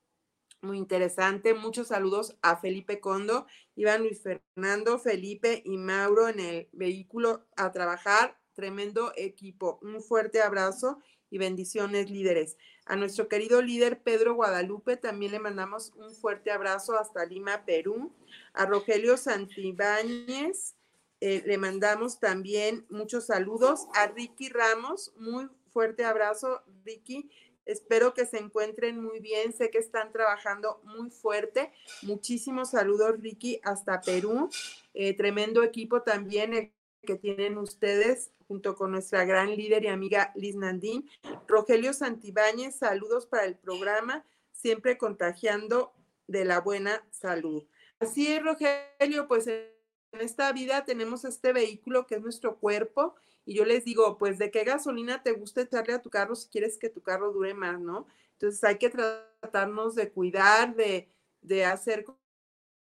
muy 0.62 0.78
interesante. 0.78 1.54
Muchos 1.54 1.88
saludos 1.88 2.36
a 2.42 2.56
Felipe 2.56 3.00
Condo. 3.00 3.46
Iban 3.74 4.02
Luis 4.02 4.22
Fernando, 4.22 4.98
Felipe 4.98 5.62
y 5.64 5.76
Mauro 5.76 6.28
en 6.28 6.40
el 6.40 6.68
vehículo 6.72 7.46
a 7.56 7.72
trabajar. 7.72 8.38
Tremendo 8.54 9.12
equipo. 9.16 9.78
Un 9.82 10.02
fuerte 10.02 10.40
abrazo 10.40 10.98
y 11.30 11.38
bendiciones 11.38 12.10
líderes. 12.10 12.56
A 12.84 12.96
nuestro 12.96 13.28
querido 13.28 13.62
líder 13.62 14.00
Pedro 14.02 14.34
Guadalupe 14.34 14.96
también 14.96 15.32
le 15.32 15.38
mandamos 15.38 15.92
un 15.96 16.12
fuerte 16.14 16.50
abrazo 16.50 16.98
hasta 16.98 17.24
Lima, 17.24 17.64
Perú. 17.64 18.12
A 18.52 18.66
Rogelio 18.66 19.16
Santibáñez 19.16 20.74
eh, 21.20 21.42
le 21.46 21.56
mandamos 21.56 22.18
también 22.18 22.84
muchos 22.90 23.26
saludos. 23.26 23.86
A 23.94 24.08
Ricky 24.08 24.48
Ramos, 24.48 25.12
muy 25.16 25.48
fuerte 25.72 26.04
abrazo, 26.04 26.62
Ricky. 26.84 27.30
Espero 27.64 28.12
que 28.12 28.26
se 28.26 28.38
encuentren 28.38 29.00
muy 29.00 29.20
bien. 29.20 29.52
Sé 29.52 29.70
que 29.70 29.78
están 29.78 30.10
trabajando 30.10 30.80
muy 30.82 31.10
fuerte. 31.10 31.72
Muchísimos 32.02 32.70
saludos, 32.70 33.20
Ricky, 33.20 33.60
hasta 33.62 34.00
Perú. 34.00 34.50
Eh, 34.94 35.16
tremendo 35.16 35.62
equipo 35.62 36.02
también 36.02 36.72
que 37.02 37.16
tienen 37.16 37.58
ustedes 37.58 38.30
junto 38.46 38.76
con 38.76 38.92
nuestra 38.92 39.24
gran 39.24 39.54
líder 39.54 39.84
y 39.84 39.88
amiga 39.88 40.32
Liz 40.34 40.56
Nandín. 40.56 41.08
Rogelio 41.48 41.92
Santibáñez, 41.92 42.76
saludos 42.76 43.26
para 43.26 43.44
el 43.44 43.56
programa, 43.56 44.24
siempre 44.52 44.96
contagiando 44.96 45.92
de 46.26 46.44
la 46.44 46.60
buena 46.60 47.04
salud. 47.10 47.64
Así 47.98 48.28
es, 48.28 48.42
Rogelio, 48.42 49.26
pues 49.26 49.46
en 49.48 50.20
esta 50.20 50.52
vida 50.52 50.84
tenemos 50.84 51.24
este 51.24 51.52
vehículo 51.52 52.06
que 52.06 52.16
es 52.16 52.22
nuestro 52.22 52.58
cuerpo 52.58 53.14
y 53.44 53.54
yo 53.54 53.64
les 53.64 53.84
digo, 53.84 54.18
pues 54.18 54.38
de 54.38 54.50
qué 54.50 54.64
gasolina 54.64 55.22
te 55.22 55.32
gusta 55.32 55.62
echarle 55.62 55.94
a 55.94 56.02
tu 56.02 56.10
carro 56.10 56.36
si 56.36 56.48
quieres 56.48 56.78
que 56.78 56.88
tu 56.88 57.02
carro 57.02 57.32
dure 57.32 57.54
más, 57.54 57.80
¿no? 57.80 58.06
Entonces 58.34 58.62
hay 58.64 58.78
que 58.78 58.90
tratarnos 58.90 59.94
de 59.94 60.10
cuidar, 60.10 60.76
de, 60.76 61.08
de 61.40 61.64
hacer 61.64 62.04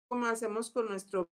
como 0.09 0.27
hacemos 0.27 0.71
con 0.71 0.88
nuestro 0.88 1.29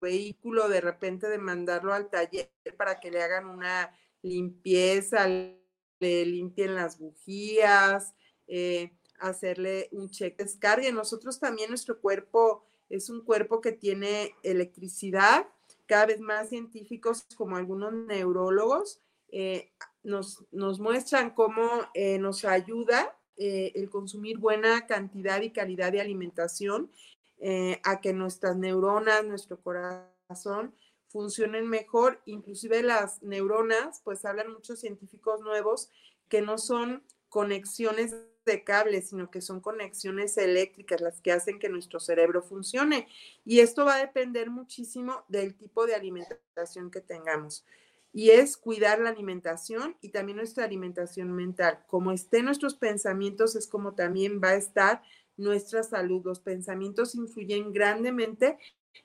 vehículo, 0.00 0.68
de 0.68 0.80
repente 0.80 1.28
de 1.28 1.38
mandarlo 1.38 1.92
al 1.92 2.10
taller 2.10 2.50
para 2.76 3.00
que 3.00 3.10
le 3.10 3.22
hagan 3.22 3.46
una 3.46 3.92
limpieza, 4.22 5.26
le 5.26 6.26
limpien 6.26 6.74
las 6.74 6.98
bujías, 6.98 8.14
eh, 8.46 8.92
hacerle 9.20 9.88
un 9.92 10.10
check 10.10 10.36
descargue. 10.38 10.92
Nosotros 10.92 11.38
también, 11.40 11.70
nuestro 11.70 12.00
cuerpo 12.00 12.64
es 12.88 13.10
un 13.10 13.24
cuerpo 13.24 13.60
que 13.60 13.72
tiene 13.72 14.34
electricidad. 14.42 15.46
Cada 15.86 16.06
vez 16.06 16.20
más 16.20 16.48
científicos, 16.48 17.26
como 17.36 17.56
algunos 17.56 17.92
neurólogos, 17.92 19.00
eh, 19.30 19.72
nos, 20.02 20.44
nos, 20.52 20.80
muestran 20.80 21.30
cómo 21.30 21.68
eh, 21.94 22.18
nos 22.18 22.44
ayuda 22.44 23.14
el 23.40 23.88
consumir 23.88 24.38
buena 24.38 24.88
cantidad 24.88 25.40
y 25.42 25.52
calidad 25.52 25.92
de 25.92 26.00
alimentación 26.00 26.90
eh, 27.40 27.80
a 27.84 28.00
que 28.00 28.12
nuestras 28.12 28.56
neuronas, 28.56 29.24
nuestro 29.24 29.60
corazón 29.60 30.74
funcionen 31.08 31.68
mejor. 31.68 32.20
Inclusive 32.26 32.82
las 32.82 33.22
neuronas, 33.22 34.00
pues 34.04 34.24
hablan 34.24 34.52
muchos 34.52 34.80
científicos 34.80 35.40
nuevos 35.40 35.90
que 36.28 36.42
no 36.42 36.58
son 36.58 37.02
conexiones 37.28 38.14
de 38.44 38.64
cables, 38.64 39.10
sino 39.10 39.30
que 39.30 39.40
son 39.40 39.60
conexiones 39.60 40.36
eléctricas 40.38 41.00
las 41.00 41.20
que 41.20 41.32
hacen 41.32 41.58
que 41.58 41.68
nuestro 41.68 42.00
cerebro 42.00 42.42
funcione. 42.42 43.08
Y 43.44 43.60
esto 43.60 43.84
va 43.84 43.96
a 43.96 44.00
depender 44.00 44.50
muchísimo 44.50 45.24
del 45.28 45.54
tipo 45.54 45.86
de 45.86 45.94
alimentación 45.94 46.90
que 46.90 47.00
tengamos. 47.00 47.64
Y 48.12 48.30
es 48.30 48.56
cuidar 48.56 49.00
la 49.00 49.10
alimentación 49.10 49.96
y 50.00 50.08
también 50.08 50.38
nuestra 50.38 50.64
alimentación 50.64 51.30
mental. 51.32 51.84
Como 51.86 52.10
estén 52.10 52.46
nuestros 52.46 52.74
pensamientos, 52.74 53.54
es 53.54 53.68
como 53.68 53.94
también 53.94 54.40
va 54.42 54.50
a 54.50 54.56
estar 54.56 55.02
nuestra 55.38 55.82
salud. 55.82 56.22
Los 56.24 56.40
pensamientos 56.40 57.14
influyen 57.14 57.72
grandemente 57.72 58.58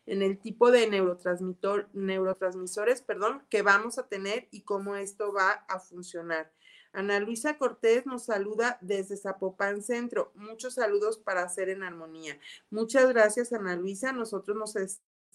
en 0.06 0.22
el 0.22 0.38
tipo 0.39 0.72
de 0.72 0.89
neurotransmisores 0.89 3.02
perdón, 3.02 3.43
que 3.50 3.62
vamos 3.62 3.98
a 3.98 4.08
tener 4.08 4.50
y 4.52 4.63
cómo 4.63 4.98
esto 4.98 5.32
va 5.32 5.52
a 5.69 5.80
funcionar. 5.80 6.52
Ana 6.91 7.19
Luisa 7.19 7.58
Cortés 7.58 8.06
nos 8.06 8.26
saluda 8.26 8.78
desde 8.82 9.17
Zapopan 9.17 9.82
Centro. 9.82 10.32
Muchos 10.36 10.76
saludos 10.76 11.17
para 11.17 11.41
hacer 11.41 11.69
en 11.69 11.82
armonía. 11.82 12.38
Muchas 12.69 13.10
gracias, 13.10 13.52
Ana 13.52 13.76
Luisa. 13.76 14.12
Nosotros 14.12 14.56
nos 14.56 14.76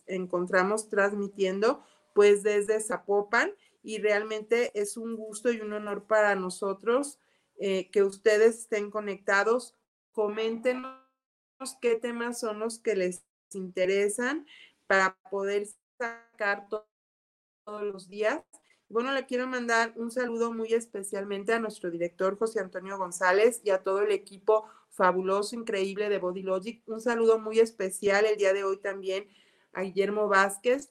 encontramos 0.07 0.89
transmitiendo 0.89 1.83
pues 2.15 2.43
desde 2.43 2.81
Zapopan 2.81 3.53
y 3.83 3.99
realmente 3.99 4.71
es 4.75 4.97
un 4.97 5.17
gusto 5.17 5.53
y 5.53 5.61
un 5.61 5.73
honor 5.73 6.05
para 6.05 6.37
nosotros 6.37 7.19
eh, 7.59 7.91
que 7.91 8.05
ustedes 8.05 8.61
estén 8.61 8.91
conectados 8.91 9.75
coméntenos 10.19 10.97
qué 11.81 11.95
temas 11.95 12.41
son 12.41 12.59
los 12.59 12.81
que 12.81 12.97
les 12.97 13.25
interesan 13.53 14.45
para 14.89 15.17
poder 15.31 15.69
sacar 15.97 16.67
todos 16.69 17.83
los 17.85 18.09
días. 18.09 18.43
Bueno, 18.89 19.13
le 19.13 19.27
quiero 19.27 19.47
mandar 19.47 19.93
un 19.95 20.11
saludo 20.11 20.53
muy 20.53 20.75
especialmente 20.75 21.53
a 21.53 21.61
nuestro 21.61 21.89
director 21.89 22.37
José 22.37 22.59
Antonio 22.59 22.99
González 22.99 23.61
y 23.63 23.71
a 23.71 23.85
todo 23.85 24.03
el 24.03 24.11
equipo 24.11 24.67
fabuloso, 24.91 25.55
increíble 25.55 26.09
de 26.09 26.19
Body 26.19 26.43
Logic. 26.43 26.83
Un 26.89 27.01
saludo 27.01 27.39
muy 27.39 27.61
especial 27.61 28.27
el 28.27 28.39
día 28.39 28.53
de 28.53 28.65
hoy 28.65 28.79
también 28.79 29.29
a 29.73 29.83
Guillermo 29.83 30.27
Vázquez, 30.27 30.91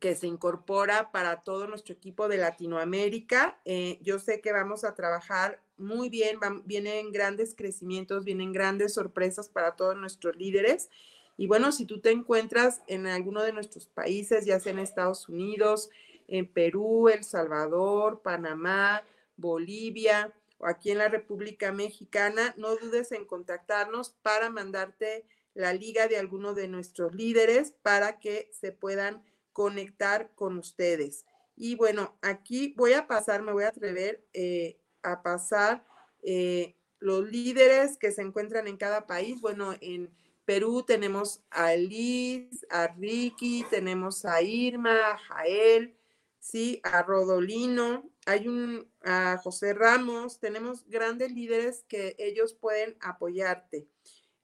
que 0.00 0.16
se 0.16 0.26
incorpora 0.26 1.12
para 1.12 1.42
todo 1.42 1.68
nuestro 1.68 1.94
equipo 1.94 2.26
de 2.26 2.38
Latinoamérica. 2.38 3.60
Eh, 3.64 4.00
yo 4.02 4.18
sé 4.18 4.40
que 4.40 4.50
vamos 4.50 4.82
a 4.82 4.96
trabajar 4.96 5.62
muy 5.78 6.08
bien, 6.08 6.38
vienen 6.64 7.12
grandes 7.12 7.54
crecimientos, 7.54 8.24
vienen 8.24 8.52
grandes 8.52 8.94
sorpresas 8.94 9.48
para 9.48 9.76
todos 9.76 9.96
nuestros 9.96 10.36
líderes. 10.36 10.90
Y 11.36 11.46
bueno, 11.46 11.72
si 11.72 11.84
tú 11.84 12.00
te 12.00 12.10
encuentras 12.10 12.82
en 12.86 13.06
alguno 13.06 13.42
de 13.42 13.52
nuestros 13.52 13.86
países, 13.86 14.46
ya 14.46 14.58
sea 14.58 14.72
en 14.72 14.78
Estados 14.78 15.28
Unidos, 15.28 15.90
en 16.28 16.46
Perú, 16.46 17.08
El 17.08 17.24
Salvador, 17.24 18.22
Panamá, 18.22 19.02
Bolivia 19.36 20.32
o 20.58 20.66
aquí 20.66 20.90
en 20.90 20.98
la 20.98 21.08
República 21.08 21.72
Mexicana, 21.72 22.54
no 22.56 22.76
dudes 22.76 23.12
en 23.12 23.26
contactarnos 23.26 24.10
para 24.22 24.48
mandarte 24.48 25.26
la 25.54 25.72
liga 25.74 26.08
de 26.08 26.16
alguno 26.16 26.54
de 26.54 26.68
nuestros 26.68 27.14
líderes 27.14 27.72
para 27.82 28.18
que 28.18 28.48
se 28.52 28.72
puedan 28.72 29.22
conectar 29.52 30.30
con 30.34 30.58
ustedes. 30.58 31.24
Y 31.56 31.74
bueno, 31.76 32.16
aquí 32.20 32.74
voy 32.76 32.92
a 32.92 33.06
pasar, 33.06 33.42
me 33.42 33.52
voy 33.52 33.64
a 33.64 33.68
atrever 33.68 34.22
eh, 34.34 34.78
a 35.12 35.22
pasar 35.22 35.84
eh, 36.22 36.74
los 36.98 37.30
líderes 37.30 37.98
que 37.98 38.12
se 38.12 38.22
encuentran 38.22 38.66
en 38.66 38.76
cada 38.76 39.06
país. 39.06 39.40
Bueno, 39.40 39.74
en 39.80 40.10
Perú 40.44 40.84
tenemos 40.86 41.40
a 41.50 41.74
Liz, 41.74 42.66
a 42.70 42.88
Ricky, 42.88 43.64
tenemos 43.70 44.24
a 44.24 44.42
Irma, 44.42 45.12
a 45.12 45.18
Jael, 45.18 45.96
sí, 46.38 46.80
a 46.84 47.02
Rodolino, 47.02 48.08
hay 48.26 48.48
un 48.48 48.88
a 49.02 49.38
José 49.42 49.72
Ramos, 49.72 50.40
tenemos 50.40 50.84
grandes 50.88 51.32
líderes 51.32 51.84
que 51.88 52.16
ellos 52.18 52.54
pueden 52.54 52.96
apoyarte. 53.00 53.88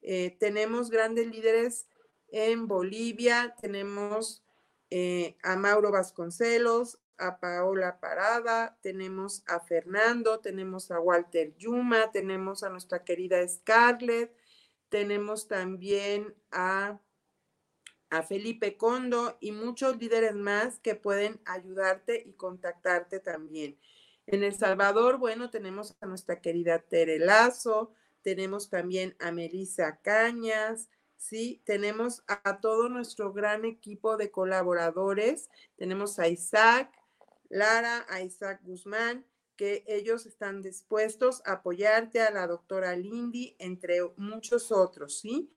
Eh, 0.01 0.35
tenemos 0.39 0.89
grandes 0.89 1.27
líderes 1.27 1.87
en 2.29 2.67
Bolivia, 2.67 3.55
tenemos 3.61 4.43
eh, 4.89 5.37
a 5.43 5.55
Mauro 5.55 5.91
Vasconcelos, 5.91 6.99
a 7.23 7.39
Paola 7.39 8.01
Parada, 8.01 8.77
tenemos 8.81 9.43
a 9.47 9.61
Fernando, 9.61 10.41
tenemos 10.41 10.91
a 10.91 10.99
Walter 10.99 11.55
Yuma, 11.55 12.11
tenemos 12.11 12.63
a 12.63 12.69
nuestra 12.69 13.05
querida 13.05 13.47
Scarlett, 13.47 14.35
tenemos 14.89 15.47
también 15.47 16.35
a, 16.51 16.99
a 18.09 18.23
Felipe 18.23 18.75
Condo 18.75 19.37
y 19.39 19.53
muchos 19.53 19.97
líderes 19.97 20.35
más 20.35 20.79
que 20.79 20.95
pueden 20.95 21.39
ayudarte 21.45 22.21
y 22.25 22.33
contactarte 22.33 23.21
también. 23.21 23.79
En 24.27 24.43
El 24.43 24.53
Salvador, 24.53 25.17
bueno, 25.17 25.49
tenemos 25.49 25.95
a 26.01 26.05
nuestra 26.05 26.41
querida 26.41 26.79
Tere 26.79 27.19
Lazo, 27.19 27.93
tenemos 28.21 28.69
también 28.69 29.15
a 29.19 29.31
Melissa 29.31 30.01
Cañas, 30.01 30.89
¿sí? 31.15 31.61
Tenemos 31.63 32.21
a 32.27 32.59
todo 32.59 32.89
nuestro 32.89 33.31
gran 33.31 33.63
equipo 33.63 34.17
de 34.17 34.29
colaboradores, 34.29 35.49
tenemos 35.77 36.19
a 36.19 36.27
Isaac, 36.27 36.91
Lara, 37.53 38.05
a 38.09 38.21
Isaac 38.21 38.61
Guzmán, 38.63 39.25
que 39.55 39.83
ellos 39.87 40.25
están 40.25 40.63
dispuestos 40.63 41.43
a 41.45 41.53
apoyarte, 41.53 42.19
a 42.19 42.31
la 42.31 42.47
doctora 42.47 42.95
Lindy, 42.95 43.55
entre 43.59 43.99
muchos 44.17 44.71
otros, 44.71 45.19
¿sí? 45.19 45.55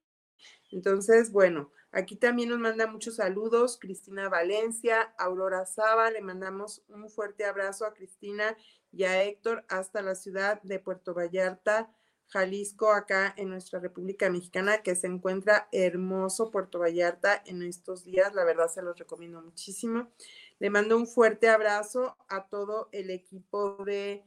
Entonces, 0.71 1.33
bueno, 1.33 1.73
aquí 1.93 2.17
también 2.17 2.51
nos 2.51 2.59
manda 2.59 2.87
muchos 2.87 3.17
saludos 3.17 3.79
Cristina 3.81 4.29
Valencia, 4.29 5.15
Aurora 5.17 5.65
Saba, 5.65 6.11
le 6.11 6.21
mandamos 6.21 6.85
un 6.89 7.09
fuerte 7.09 7.47
abrazo 7.47 7.87
a 7.87 7.95
Cristina 7.95 8.57
y 8.93 9.05
a 9.05 9.23
Héctor 9.23 9.64
hasta 9.68 10.03
la 10.03 10.14
ciudad 10.14 10.61
de 10.62 10.79
Puerto 10.79 11.14
Vallarta, 11.14 11.91
Jalisco, 12.29 12.93
acá 12.93 13.33
en 13.37 13.49
nuestra 13.49 13.79
República 13.79 14.29
Mexicana, 14.29 14.83
que 14.83 14.97
se 14.97 15.07
encuentra 15.07 15.68
hermoso 15.73 16.51
Puerto 16.51 16.79
Vallarta 16.79 17.43
en 17.47 17.62
estos 17.62 18.05
días, 18.05 18.35
la 18.35 18.45
verdad 18.45 18.68
se 18.68 18.83
los 18.83 18.99
recomiendo 18.99 19.41
muchísimo. 19.41 20.11
Le 20.59 20.71
mando 20.71 20.97
un 20.97 21.07
fuerte 21.07 21.49
abrazo 21.49 22.17
a 22.29 22.49
todo 22.49 22.89
el 22.93 23.11
equipo 23.11 23.85
de 23.85 24.25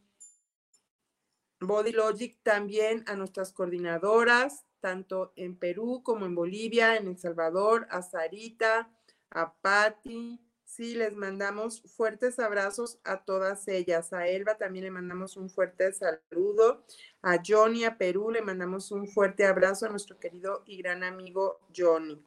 Body 1.60 1.92
Logic, 1.92 2.38
también 2.44 3.04
a 3.08 3.16
nuestras 3.16 3.52
coordinadoras, 3.52 4.66
tanto 4.80 5.34
en 5.36 5.58
Perú 5.58 6.02
como 6.04 6.26
en 6.26 6.36
Bolivia, 6.36 6.96
en 6.96 7.08
El 7.08 7.18
Salvador, 7.18 7.88
a 7.90 8.02
Sarita, 8.02 8.90
a 9.32 9.54
Patti, 9.54 10.40
Sí, 10.70 10.94
les 10.94 11.16
mandamos 11.16 11.82
fuertes 11.98 12.38
abrazos 12.38 13.00
a 13.04 13.26
todas 13.26 13.68
ellas. 13.68 14.14
A 14.14 14.28
Elba 14.28 14.56
también 14.60 14.86
le 14.86 14.92
mandamos 14.92 15.36
un 15.36 15.50
fuerte 15.50 15.92
saludo. 15.94 16.86
A 17.24 17.40
Johnny, 17.44 17.86
a 17.86 17.98
Perú, 17.98 18.30
le 18.30 18.44
mandamos 18.44 18.92
un 18.92 19.08
fuerte 19.08 19.48
abrazo 19.48 19.88
a 19.88 19.90
nuestro 19.90 20.20
querido 20.20 20.62
y 20.68 20.78
gran 20.78 21.04
amigo 21.04 21.60
Johnny. 21.76 22.24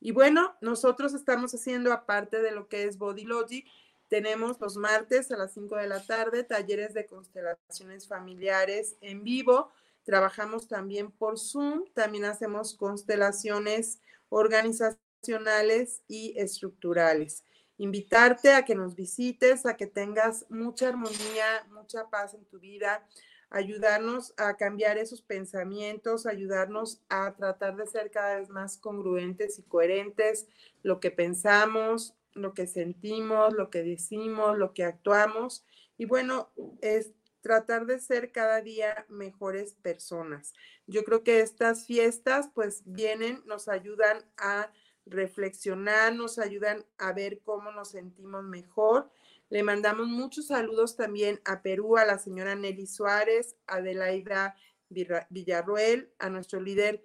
Y 0.00 0.12
bueno, 0.12 0.56
nosotros 0.60 1.12
estamos 1.14 1.54
haciendo, 1.54 1.92
aparte 1.92 2.40
de 2.40 2.52
lo 2.52 2.68
que 2.68 2.84
es 2.84 2.96
Body 2.96 3.24
Logic, 3.24 3.66
tenemos 4.10 4.60
los 4.60 4.76
martes 4.76 5.30
a 5.30 5.36
las 5.36 5.54
5 5.54 5.76
de 5.76 5.86
la 5.86 6.04
tarde 6.04 6.42
talleres 6.42 6.94
de 6.94 7.06
constelaciones 7.06 8.08
familiares 8.08 8.96
en 9.00 9.22
vivo. 9.22 9.70
Trabajamos 10.02 10.66
también 10.66 11.12
por 11.12 11.38
Zoom. 11.38 11.84
También 11.94 12.24
hacemos 12.24 12.74
constelaciones 12.74 14.00
organizacionales 14.28 16.02
y 16.08 16.34
estructurales. 16.36 17.44
Invitarte 17.78 18.52
a 18.52 18.64
que 18.64 18.74
nos 18.74 18.96
visites, 18.96 19.64
a 19.64 19.76
que 19.76 19.86
tengas 19.86 20.44
mucha 20.50 20.88
armonía, 20.88 21.64
mucha 21.70 22.10
paz 22.10 22.34
en 22.34 22.44
tu 22.46 22.58
vida, 22.58 23.06
ayudarnos 23.50 24.32
a 24.36 24.56
cambiar 24.56 24.96
esos 24.96 25.22
pensamientos, 25.22 26.26
ayudarnos 26.26 27.02
a 27.08 27.34
tratar 27.34 27.76
de 27.76 27.86
ser 27.86 28.10
cada 28.10 28.38
vez 28.38 28.48
más 28.48 28.78
congruentes 28.78 29.58
y 29.58 29.62
coherentes, 29.62 30.46
lo 30.82 31.00
que 31.00 31.10
pensamos, 31.10 32.14
lo 32.32 32.54
que 32.54 32.66
sentimos, 32.66 33.52
lo 33.52 33.70
que 33.70 33.82
decimos, 33.82 34.56
lo 34.56 34.72
que 34.72 34.84
actuamos. 34.84 35.64
Y 35.98 36.04
bueno, 36.04 36.50
es 36.80 37.12
tratar 37.40 37.86
de 37.86 37.98
ser 37.98 38.32
cada 38.32 38.60
día 38.60 39.04
mejores 39.08 39.74
personas. 39.74 40.52
Yo 40.86 41.04
creo 41.04 41.24
que 41.24 41.40
estas 41.40 41.86
fiestas 41.86 42.50
pues 42.54 42.82
vienen, 42.84 43.42
nos 43.46 43.68
ayudan 43.68 44.24
a 44.36 44.70
reflexionar, 45.06 46.14
nos 46.14 46.38
ayudan 46.38 46.84
a 46.98 47.12
ver 47.12 47.40
cómo 47.40 47.72
nos 47.72 47.90
sentimos 47.90 48.44
mejor. 48.44 49.10
Le 49.50 49.64
mandamos 49.64 50.06
muchos 50.06 50.46
saludos 50.46 50.94
también 50.94 51.40
a 51.44 51.60
Perú, 51.60 51.96
a 51.96 52.04
la 52.04 52.18
señora 52.18 52.54
Nelly 52.54 52.86
Suárez, 52.86 53.56
a 53.66 53.76
Adelaida 53.76 54.54
Villarroel, 54.88 56.12
a 56.20 56.30
nuestro 56.30 56.60
líder 56.60 57.04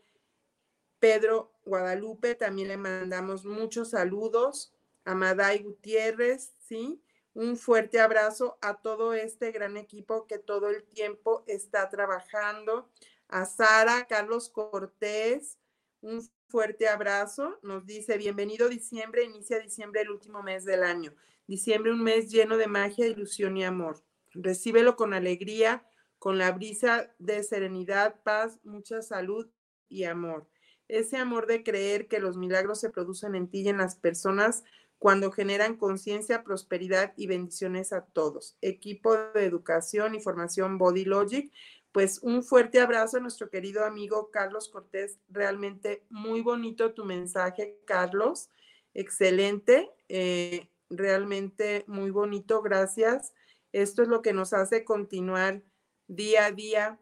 Pedro 0.99 1.51
Guadalupe, 1.65 2.35
también 2.35 2.67
le 2.67 2.77
mandamos 2.77 3.45
muchos 3.45 3.89
saludos, 3.89 4.73
a 5.05 5.15
Maday 5.15 5.63
Gutiérrez, 5.63 6.53
¿sí? 6.59 7.01
Un 7.33 7.57
fuerte 7.57 7.99
abrazo 7.99 8.59
a 8.61 8.75
todo 8.75 9.15
este 9.15 9.51
gran 9.51 9.75
equipo 9.75 10.27
que 10.27 10.37
todo 10.37 10.69
el 10.69 10.83
tiempo 10.83 11.43
está 11.47 11.89
trabajando, 11.89 12.89
a 13.27 13.45
Sara, 13.45 14.05
Carlos 14.07 14.49
Cortés, 14.49 15.57
un 16.01 16.21
fuerte 16.47 16.87
abrazo. 16.87 17.59
Nos 17.63 17.87
dice, 17.87 18.19
bienvenido 18.19 18.69
diciembre, 18.69 19.23
inicia 19.23 19.59
diciembre 19.59 20.01
el 20.01 20.11
último 20.11 20.43
mes 20.43 20.63
del 20.63 20.83
año. 20.83 21.13
Diciembre 21.47 21.91
un 21.91 22.01
mes 22.01 22.31
lleno 22.31 22.57
de 22.57 22.67
magia, 22.67 23.07
ilusión 23.07 23.57
y 23.57 23.63
amor. 23.63 24.03
Recíbelo 24.33 24.95
con 24.95 25.13
alegría, 25.13 25.85
con 26.17 26.37
la 26.37 26.51
brisa 26.51 27.13
de 27.19 27.43
serenidad, 27.43 28.21
paz, 28.23 28.59
mucha 28.63 29.01
salud 29.01 29.47
y 29.87 30.05
amor. 30.05 30.47
Ese 30.87 31.17
amor 31.17 31.47
de 31.47 31.63
creer 31.63 32.07
que 32.07 32.19
los 32.19 32.37
milagros 32.37 32.79
se 32.79 32.89
producen 32.89 33.35
en 33.35 33.49
ti 33.49 33.61
y 33.61 33.69
en 33.69 33.77
las 33.77 33.95
personas 33.95 34.63
cuando 34.97 35.31
generan 35.31 35.77
conciencia, 35.77 36.43
prosperidad 36.43 37.13
y 37.15 37.27
bendiciones 37.27 37.93
a 37.93 38.05
todos. 38.05 38.57
Equipo 38.61 39.15
de 39.15 39.45
educación 39.45 40.15
y 40.15 40.21
formación 40.21 40.77
Body 40.77 41.05
Logic, 41.05 41.51
pues 41.91 42.19
un 42.23 42.43
fuerte 42.43 42.79
abrazo 42.79 43.17
a 43.17 43.19
nuestro 43.21 43.49
querido 43.49 43.85
amigo 43.85 44.29
Carlos 44.31 44.67
Cortés. 44.69 45.19
Realmente 45.29 46.03
muy 46.09 46.41
bonito 46.41 46.93
tu 46.93 47.05
mensaje, 47.05 47.79
Carlos. 47.85 48.49
Excelente. 48.93 49.91
Eh, 50.09 50.69
realmente 50.89 51.83
muy 51.87 52.11
bonito, 52.11 52.61
gracias. 52.61 53.33
Esto 53.71 54.01
es 54.01 54.07
lo 54.07 54.21
que 54.21 54.33
nos 54.33 54.53
hace 54.53 54.83
continuar 54.83 55.61
día 56.07 56.45
a 56.45 56.51
día, 56.51 56.99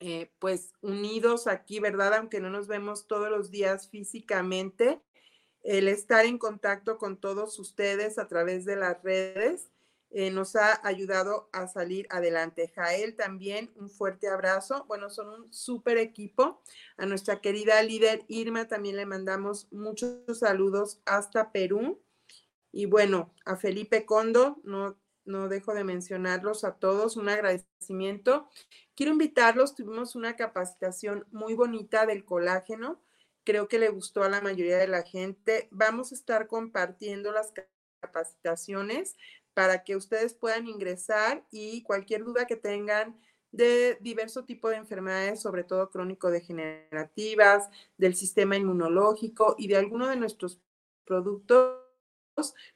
eh, 0.00 0.30
pues 0.38 0.72
unidos 0.82 1.46
aquí, 1.46 1.80
¿verdad? 1.80 2.14
Aunque 2.14 2.40
no 2.40 2.50
nos 2.50 2.68
vemos 2.68 3.06
todos 3.06 3.30
los 3.30 3.50
días 3.50 3.88
físicamente, 3.88 5.00
el 5.62 5.88
estar 5.88 6.24
en 6.26 6.38
contacto 6.38 6.98
con 6.98 7.16
todos 7.18 7.58
ustedes 7.58 8.18
a 8.18 8.28
través 8.28 8.64
de 8.64 8.76
las 8.76 9.02
redes 9.02 9.70
eh, 10.10 10.30
nos 10.30 10.54
ha 10.56 10.80
ayudado 10.86 11.48
a 11.52 11.66
salir 11.66 12.06
adelante. 12.10 12.72
Jael 12.74 13.16
también, 13.16 13.72
un 13.76 13.90
fuerte 13.90 14.28
abrazo. 14.28 14.84
Bueno, 14.86 15.10
son 15.10 15.28
un 15.28 15.52
súper 15.52 15.98
equipo. 15.98 16.62
A 16.96 17.06
nuestra 17.06 17.40
querida 17.40 17.82
líder 17.82 18.24
Irma 18.28 18.68
también 18.68 18.96
le 18.96 19.06
mandamos 19.06 19.70
muchos 19.72 20.38
saludos 20.38 21.00
hasta 21.04 21.52
Perú. 21.52 22.00
Y 22.76 22.84
bueno, 22.84 23.32
a 23.46 23.56
Felipe 23.56 24.04
Condo, 24.04 24.60
no, 24.62 24.98
no 25.24 25.48
dejo 25.48 25.72
de 25.72 25.82
mencionarlos 25.82 26.62
a 26.62 26.74
todos, 26.74 27.16
un 27.16 27.30
agradecimiento. 27.30 28.50
Quiero 28.94 29.12
invitarlos, 29.12 29.74
tuvimos 29.74 30.14
una 30.14 30.36
capacitación 30.36 31.26
muy 31.30 31.54
bonita 31.54 32.04
del 32.04 32.26
colágeno, 32.26 33.00
creo 33.44 33.66
que 33.66 33.78
le 33.78 33.88
gustó 33.88 34.24
a 34.24 34.28
la 34.28 34.42
mayoría 34.42 34.76
de 34.76 34.88
la 34.88 35.04
gente. 35.04 35.68
Vamos 35.70 36.12
a 36.12 36.16
estar 36.16 36.48
compartiendo 36.48 37.32
las 37.32 37.50
capacitaciones 38.02 39.16
para 39.54 39.82
que 39.82 39.96
ustedes 39.96 40.34
puedan 40.34 40.68
ingresar 40.68 41.46
y 41.50 41.82
cualquier 41.82 42.24
duda 42.24 42.46
que 42.46 42.56
tengan 42.56 43.18
de 43.52 43.96
diverso 44.02 44.44
tipo 44.44 44.68
de 44.68 44.76
enfermedades, 44.76 45.40
sobre 45.40 45.64
todo 45.64 45.88
crónico-degenerativas, 45.88 47.70
del 47.96 48.14
sistema 48.14 48.54
inmunológico 48.54 49.54
y 49.56 49.66
de 49.66 49.78
alguno 49.78 50.08
de 50.08 50.16
nuestros 50.16 50.60
productos 51.06 51.85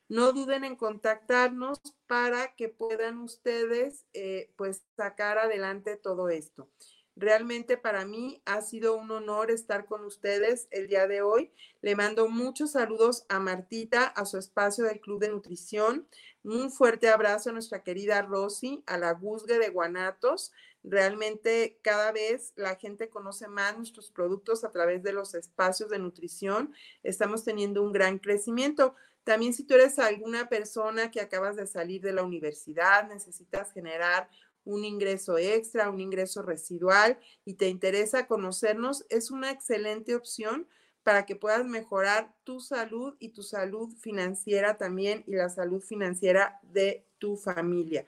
no 0.08 0.32
duden 0.32 0.64
en 0.64 0.76
contactarnos 0.76 1.80
para 2.06 2.54
que 2.54 2.68
puedan 2.68 3.18
ustedes 3.18 4.04
eh, 4.12 4.50
pues 4.56 4.82
sacar 4.96 5.38
adelante 5.38 5.96
todo 5.96 6.28
esto. 6.28 6.68
Realmente 7.16 7.76
para 7.76 8.06
mí 8.06 8.40
ha 8.46 8.62
sido 8.62 8.96
un 8.96 9.10
honor 9.10 9.50
estar 9.50 9.84
con 9.84 10.04
ustedes 10.04 10.68
el 10.70 10.88
día 10.88 11.06
de 11.06 11.20
hoy. 11.20 11.52
Le 11.82 11.94
mando 11.94 12.28
muchos 12.28 12.72
saludos 12.72 13.26
a 13.28 13.40
Martita, 13.40 14.04
a 14.04 14.24
su 14.24 14.38
espacio 14.38 14.84
del 14.84 15.00
Club 15.00 15.20
de 15.20 15.28
Nutrición. 15.28 16.08
Un 16.42 16.70
fuerte 16.70 17.10
abrazo 17.10 17.50
a 17.50 17.52
nuestra 17.52 17.82
querida 17.82 18.22
Rosy, 18.22 18.82
a 18.86 18.96
la 18.96 19.12
Guzgue 19.12 19.58
de 19.58 19.68
Guanatos. 19.68 20.52
Realmente 20.82 21.78
cada 21.82 22.10
vez 22.10 22.54
la 22.56 22.76
gente 22.76 23.10
conoce 23.10 23.48
más 23.48 23.76
nuestros 23.76 24.10
productos 24.10 24.64
a 24.64 24.70
través 24.70 25.02
de 25.02 25.12
los 25.12 25.34
espacios 25.34 25.90
de 25.90 25.98
nutrición. 25.98 26.72
Estamos 27.02 27.44
teniendo 27.44 27.82
un 27.82 27.92
gran 27.92 28.18
crecimiento. 28.18 28.94
También 29.30 29.54
si 29.54 29.62
tú 29.62 29.74
eres 29.74 30.00
alguna 30.00 30.48
persona 30.48 31.12
que 31.12 31.20
acabas 31.20 31.54
de 31.54 31.68
salir 31.68 32.00
de 32.00 32.12
la 32.12 32.24
universidad, 32.24 33.08
necesitas 33.08 33.72
generar 33.72 34.28
un 34.64 34.84
ingreso 34.84 35.38
extra, 35.38 35.88
un 35.88 36.00
ingreso 36.00 36.42
residual 36.42 37.16
y 37.44 37.54
te 37.54 37.68
interesa 37.68 38.26
conocernos, 38.26 39.06
es 39.08 39.30
una 39.30 39.52
excelente 39.52 40.16
opción 40.16 40.66
para 41.04 41.26
que 41.26 41.36
puedas 41.36 41.64
mejorar 41.64 42.34
tu 42.42 42.58
salud 42.58 43.14
y 43.20 43.28
tu 43.28 43.44
salud 43.44 43.94
financiera 44.00 44.76
también 44.76 45.22
y 45.28 45.36
la 45.36 45.48
salud 45.48 45.80
financiera 45.80 46.58
de 46.64 47.06
tu 47.18 47.36
familia. 47.36 48.06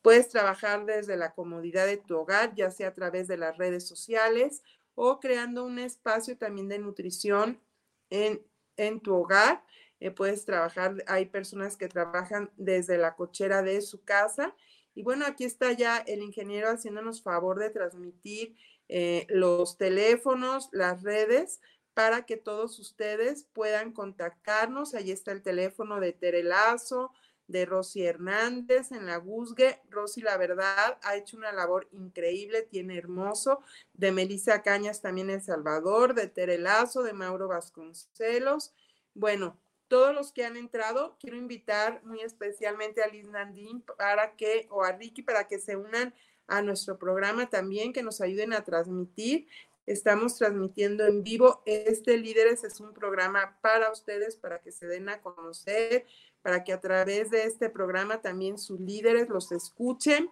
Puedes 0.00 0.30
trabajar 0.30 0.86
desde 0.86 1.18
la 1.18 1.34
comodidad 1.34 1.84
de 1.84 1.98
tu 1.98 2.16
hogar, 2.16 2.54
ya 2.54 2.70
sea 2.70 2.88
a 2.88 2.94
través 2.94 3.28
de 3.28 3.36
las 3.36 3.58
redes 3.58 3.86
sociales 3.86 4.62
o 4.94 5.20
creando 5.20 5.66
un 5.66 5.78
espacio 5.78 6.38
también 6.38 6.68
de 6.68 6.78
nutrición 6.78 7.60
en, 8.08 8.40
en 8.78 9.00
tu 9.00 9.14
hogar 9.14 9.62
eh, 10.02 10.10
puedes 10.10 10.44
trabajar, 10.44 10.96
hay 11.06 11.26
personas 11.26 11.76
que 11.76 11.86
trabajan 11.86 12.50
desde 12.56 12.98
la 12.98 13.14
cochera 13.14 13.62
de 13.62 13.80
su 13.82 14.02
casa. 14.02 14.52
Y 14.96 15.04
bueno, 15.04 15.24
aquí 15.24 15.44
está 15.44 15.70
ya 15.70 15.98
el 15.98 16.22
ingeniero 16.22 16.68
haciéndonos 16.68 17.22
favor 17.22 17.60
de 17.60 17.70
transmitir 17.70 18.56
eh, 18.88 19.28
los 19.28 19.78
teléfonos, 19.78 20.68
las 20.72 21.04
redes, 21.04 21.60
para 21.94 22.26
que 22.26 22.36
todos 22.36 22.80
ustedes 22.80 23.46
puedan 23.52 23.92
contactarnos. 23.92 24.94
Ahí 24.94 25.12
está 25.12 25.30
el 25.30 25.40
teléfono 25.40 26.00
de 26.00 26.12
Terelazo, 26.12 27.12
de 27.46 27.64
Rosy 27.64 28.04
Hernández 28.04 28.90
en 28.90 29.06
la 29.06 29.18
Guzgue. 29.18 29.82
Rosy, 29.88 30.20
la 30.20 30.36
verdad, 30.36 30.98
ha 31.02 31.14
hecho 31.14 31.36
una 31.36 31.52
labor 31.52 31.86
increíble, 31.92 32.62
tiene 32.62 32.98
hermoso. 32.98 33.60
De 33.94 34.10
Melissa 34.10 34.62
Cañas 34.62 35.00
también 35.00 35.30
en 35.30 35.44
Salvador, 35.44 36.14
de 36.14 36.26
Terelazo, 36.26 37.04
de 37.04 37.12
Mauro 37.12 37.46
Vasconcelos. 37.46 38.74
Bueno, 39.14 39.60
todos 39.92 40.14
los 40.14 40.32
que 40.32 40.46
han 40.46 40.56
entrado, 40.56 41.18
quiero 41.20 41.36
invitar 41.36 42.00
muy 42.02 42.22
especialmente 42.22 43.02
a 43.02 43.08
Liz 43.08 43.28
Nandín 43.28 43.82
para 43.82 44.34
que, 44.36 44.66
o 44.70 44.82
a 44.82 44.92
Ricky, 44.92 45.20
para 45.20 45.46
que 45.46 45.58
se 45.58 45.76
unan 45.76 46.14
a 46.46 46.62
nuestro 46.62 46.98
programa 46.98 47.50
también, 47.50 47.92
que 47.92 48.02
nos 48.02 48.22
ayuden 48.22 48.54
a 48.54 48.64
transmitir. 48.64 49.48
Estamos 49.84 50.38
transmitiendo 50.38 51.04
en 51.04 51.22
vivo. 51.22 51.62
Este 51.66 52.16
Líderes 52.16 52.64
es 52.64 52.80
un 52.80 52.94
programa 52.94 53.58
para 53.60 53.92
ustedes, 53.92 54.34
para 54.34 54.62
que 54.62 54.72
se 54.72 54.86
den 54.86 55.10
a 55.10 55.20
conocer, 55.20 56.06
para 56.40 56.64
que 56.64 56.72
a 56.72 56.80
través 56.80 57.28
de 57.28 57.44
este 57.44 57.68
programa 57.68 58.22
también 58.22 58.56
sus 58.56 58.80
líderes 58.80 59.28
los 59.28 59.52
escuchen. 59.52 60.30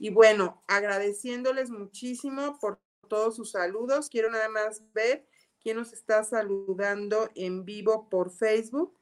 Y 0.00 0.10
bueno, 0.10 0.64
agradeciéndoles 0.66 1.70
muchísimo 1.70 2.58
por 2.58 2.80
todos 3.06 3.36
sus 3.36 3.52
saludos. 3.52 4.08
Quiero 4.08 4.32
nada 4.32 4.48
más 4.48 4.82
ver 4.94 5.24
quién 5.66 5.78
nos 5.78 5.92
está 5.92 6.22
saludando 6.22 7.28
en 7.34 7.64
vivo 7.64 8.08
por 8.08 8.30
Facebook. 8.30 8.96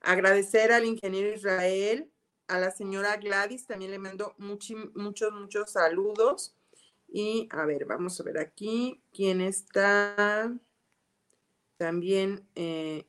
Agradecer 0.00 0.72
al 0.72 0.84
ingeniero 0.84 1.32
Israel, 1.32 2.10
a 2.48 2.58
la 2.58 2.72
señora 2.72 3.16
Gladys, 3.16 3.64
también 3.64 3.92
le 3.92 4.00
mando 4.00 4.34
muchos, 4.38 4.76
muchos 4.96 5.70
saludos. 5.70 6.56
Y 7.06 7.46
a 7.52 7.64
ver, 7.64 7.84
vamos 7.84 8.18
a 8.18 8.24
ver 8.24 8.38
aquí 8.38 9.04
quién 9.12 9.40
está 9.40 10.52
también 11.76 12.44
eh, 12.56 13.06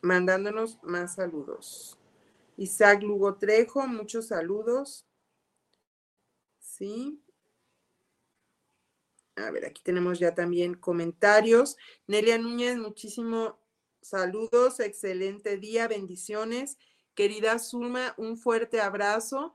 mandándonos 0.00 0.82
más 0.82 1.16
saludos. 1.16 1.98
Isaac 2.56 3.02
Lugo 3.02 3.34
Trejo, 3.34 3.86
muchos 3.86 4.28
saludos. 4.28 5.04
Sí. 6.60 7.20
A 9.46 9.50
ver, 9.50 9.66
aquí 9.66 9.82
tenemos 9.82 10.18
ya 10.18 10.34
también 10.34 10.74
comentarios. 10.74 11.76
Nelia 12.06 12.38
Núñez, 12.38 12.76
muchísimos 12.76 13.54
saludos, 14.02 14.80
excelente 14.80 15.56
día, 15.58 15.86
bendiciones. 15.86 16.78
Querida 17.14 17.58
Zulma, 17.58 18.14
un 18.16 18.36
fuerte 18.36 18.80
abrazo. 18.80 19.54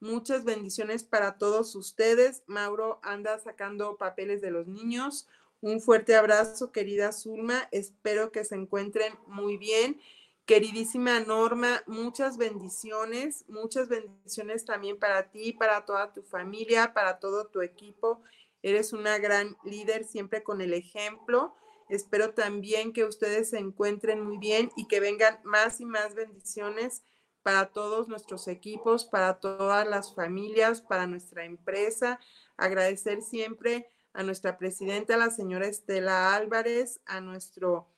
Muchas 0.00 0.44
bendiciones 0.44 1.04
para 1.04 1.38
todos 1.38 1.74
ustedes. 1.76 2.42
Mauro 2.46 3.00
anda 3.02 3.38
sacando 3.38 3.96
papeles 3.96 4.40
de 4.40 4.50
los 4.50 4.66
niños. 4.66 5.28
Un 5.60 5.80
fuerte 5.80 6.16
abrazo, 6.16 6.72
querida 6.72 7.12
Zulma. 7.12 7.68
Espero 7.70 8.32
que 8.32 8.44
se 8.44 8.56
encuentren 8.56 9.14
muy 9.26 9.56
bien. 9.56 10.00
Queridísima 10.44 11.20
Norma, 11.20 11.84
muchas 11.86 12.36
bendiciones, 12.36 13.44
muchas 13.46 13.88
bendiciones 13.88 14.64
también 14.64 14.98
para 14.98 15.30
ti, 15.30 15.52
para 15.52 15.84
toda 15.84 16.12
tu 16.12 16.22
familia, 16.24 16.92
para 16.92 17.20
todo 17.20 17.46
tu 17.46 17.62
equipo. 17.62 18.22
Eres 18.62 18.92
una 18.92 19.18
gran 19.18 19.56
líder 19.64 20.04
siempre 20.04 20.42
con 20.42 20.60
el 20.60 20.72
ejemplo. 20.72 21.54
Espero 21.88 22.32
también 22.32 22.92
que 22.92 23.04
ustedes 23.04 23.50
se 23.50 23.58
encuentren 23.58 24.20
muy 24.20 24.38
bien 24.38 24.70
y 24.76 24.86
que 24.86 25.00
vengan 25.00 25.40
más 25.44 25.80
y 25.80 25.84
más 25.84 26.14
bendiciones 26.14 27.02
para 27.42 27.66
todos 27.66 28.08
nuestros 28.08 28.46
equipos, 28.48 29.04
para 29.04 29.40
todas 29.40 29.86
las 29.86 30.14
familias, 30.14 30.80
para 30.80 31.06
nuestra 31.06 31.44
empresa. 31.44 32.20
Agradecer 32.56 33.20
siempre 33.22 33.90
a 34.12 34.22
nuestra 34.22 34.58
presidenta, 34.58 35.16
la 35.16 35.30
señora 35.30 35.66
Estela 35.66 36.34
Álvarez, 36.34 37.00
a 37.06 37.20
nuestro 37.20 37.88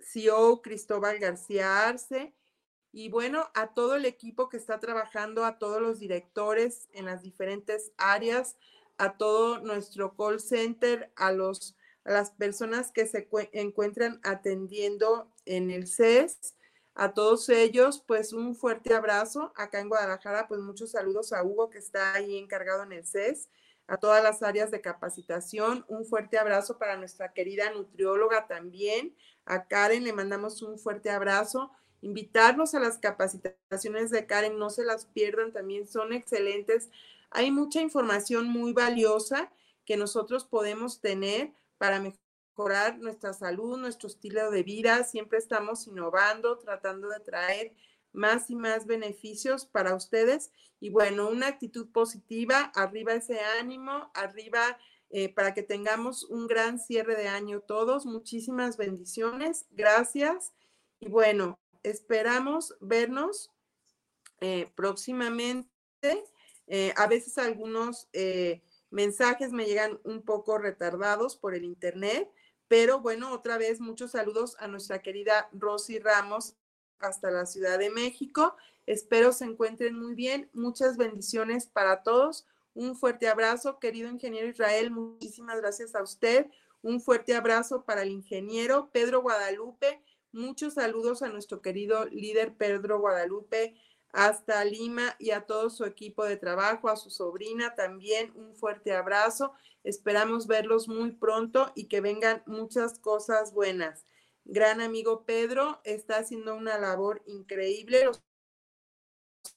CEO 0.00 0.62
Cristóbal 0.62 1.18
García 1.18 1.86
Arce 1.88 2.34
y 2.92 3.10
bueno, 3.10 3.50
a 3.54 3.74
todo 3.74 3.96
el 3.96 4.06
equipo 4.06 4.48
que 4.48 4.56
está 4.56 4.80
trabajando, 4.80 5.44
a 5.44 5.58
todos 5.58 5.80
los 5.80 5.98
directores 5.98 6.88
en 6.92 7.04
las 7.04 7.22
diferentes 7.22 7.92
áreas, 7.98 8.56
a 8.98 9.16
todo 9.16 9.60
nuestro 9.60 10.14
call 10.16 10.40
center, 10.40 11.12
a, 11.16 11.32
los, 11.32 11.76
las 12.04 12.30
personas 12.32 12.92
que 12.92 13.06
se 13.06 13.28
encuentran 13.52 14.20
atendiendo 14.22 15.32
en 15.46 15.70
el 15.70 15.86
CES. 15.86 16.54
A 16.94 17.14
todos 17.14 17.48
ellos, 17.48 18.02
pues 18.06 18.32
un 18.32 18.56
fuerte 18.56 18.92
abrazo. 18.92 19.52
Acá 19.56 19.80
en 19.80 19.88
Guadalajara, 19.88 20.48
pues 20.48 20.60
muchos 20.60 20.90
saludos 20.90 21.32
a 21.32 21.44
Hugo 21.44 21.70
que 21.70 21.78
está 21.78 22.14
ahí 22.14 22.36
encargado 22.36 22.82
en 22.82 22.92
el 22.92 23.06
CES 23.06 23.48
a 23.88 23.96
todas 23.96 24.22
las 24.22 24.42
áreas 24.42 24.70
de 24.70 24.82
capacitación. 24.82 25.84
Un 25.88 26.04
fuerte 26.04 26.38
abrazo 26.38 26.78
para 26.78 26.96
nuestra 26.96 27.32
querida 27.32 27.72
nutrióloga 27.72 28.46
también. 28.46 29.16
A 29.46 29.66
Karen 29.66 30.04
le 30.04 30.12
mandamos 30.12 30.62
un 30.62 30.78
fuerte 30.78 31.10
abrazo. 31.10 31.72
Invitarlos 32.02 32.74
a 32.74 32.80
las 32.80 32.98
capacitaciones 32.98 34.10
de 34.10 34.26
Karen, 34.26 34.58
no 34.58 34.70
se 34.70 34.84
las 34.84 35.06
pierdan, 35.06 35.52
también 35.52 35.88
son 35.88 36.12
excelentes. 36.12 36.90
Hay 37.30 37.50
mucha 37.50 37.80
información 37.80 38.48
muy 38.48 38.72
valiosa 38.72 39.50
que 39.84 39.96
nosotros 39.96 40.44
podemos 40.44 41.00
tener 41.00 41.52
para 41.78 42.00
mejorar 42.00 42.98
nuestra 42.98 43.32
salud, 43.32 43.78
nuestro 43.78 44.08
estilo 44.08 44.50
de 44.50 44.62
vida. 44.62 45.04
Siempre 45.04 45.38
estamos 45.38 45.86
innovando, 45.86 46.58
tratando 46.58 47.08
de 47.08 47.20
traer 47.20 47.74
más 48.12 48.50
y 48.50 48.56
más 48.56 48.86
beneficios 48.86 49.66
para 49.66 49.94
ustedes. 49.94 50.50
Y 50.80 50.90
bueno, 50.90 51.28
una 51.28 51.46
actitud 51.46 51.88
positiva, 51.90 52.72
arriba 52.74 53.14
ese 53.14 53.40
ánimo, 53.40 54.10
arriba 54.14 54.78
eh, 55.10 55.32
para 55.32 55.54
que 55.54 55.62
tengamos 55.62 56.24
un 56.24 56.46
gran 56.46 56.78
cierre 56.78 57.16
de 57.16 57.28
año 57.28 57.60
todos. 57.60 58.06
Muchísimas 58.06 58.76
bendiciones, 58.76 59.66
gracias. 59.70 60.52
Y 61.00 61.08
bueno, 61.08 61.58
esperamos 61.82 62.76
vernos 62.80 63.50
eh, 64.40 64.70
próximamente. 64.74 65.68
Eh, 66.68 66.92
a 66.96 67.06
veces 67.06 67.38
algunos 67.38 68.08
mensajes 68.90 69.52
me 69.52 69.66
llegan 69.66 69.98
un 70.04 70.22
poco 70.22 70.58
retardados 70.58 71.36
por 71.36 71.54
el 71.54 71.64
internet, 71.64 72.30
pero 72.68 73.00
bueno, 73.00 73.32
otra 73.32 73.58
vez 73.58 73.80
muchos 73.80 74.12
saludos 74.12 74.56
a 74.60 74.68
nuestra 74.68 75.00
querida 75.00 75.48
Rosy 75.52 75.98
Ramos 75.98 76.54
hasta 76.98 77.30
la 77.30 77.46
Ciudad 77.46 77.78
de 77.78 77.90
México. 77.90 78.56
Espero 78.86 79.32
se 79.32 79.44
encuentren 79.44 79.98
muy 79.98 80.14
bien. 80.14 80.50
Muchas 80.52 80.96
bendiciones 80.96 81.66
para 81.66 82.02
todos. 82.02 82.46
Un 82.74 82.94
fuerte 82.96 83.28
abrazo, 83.28 83.78
querido 83.78 84.10
ingeniero 84.10 84.48
Israel. 84.48 84.90
Muchísimas 84.90 85.60
gracias 85.60 85.94
a 85.94 86.02
usted. 86.02 86.46
Un 86.82 87.00
fuerte 87.00 87.34
abrazo 87.34 87.84
para 87.84 88.02
el 88.02 88.10
ingeniero 88.10 88.90
Pedro 88.92 89.22
Guadalupe. 89.22 90.02
Muchos 90.32 90.74
saludos 90.74 91.22
a 91.22 91.28
nuestro 91.28 91.60
querido 91.60 92.04
líder 92.06 92.54
Pedro 92.54 93.00
Guadalupe 93.00 93.74
hasta 94.12 94.64
Lima 94.64 95.16
y 95.18 95.30
a 95.30 95.46
todo 95.46 95.70
su 95.70 95.84
equipo 95.84 96.24
de 96.24 96.36
trabajo, 96.36 96.88
a 96.88 96.96
su 96.96 97.10
sobrina 97.10 97.74
también 97.74 98.32
un 98.34 98.54
fuerte 98.54 98.92
abrazo. 98.92 99.52
Esperamos 99.84 100.46
verlos 100.46 100.88
muy 100.88 101.12
pronto 101.12 101.72
y 101.74 101.86
que 101.86 102.00
vengan 102.00 102.42
muchas 102.46 102.98
cosas 102.98 103.52
buenas 103.52 104.04
gran 104.48 104.80
amigo 104.80 105.24
Pedro, 105.24 105.80
está 105.84 106.16
haciendo 106.16 106.56
una 106.56 106.78
labor 106.78 107.22
increíble. 107.26 108.06
Los 108.06 108.22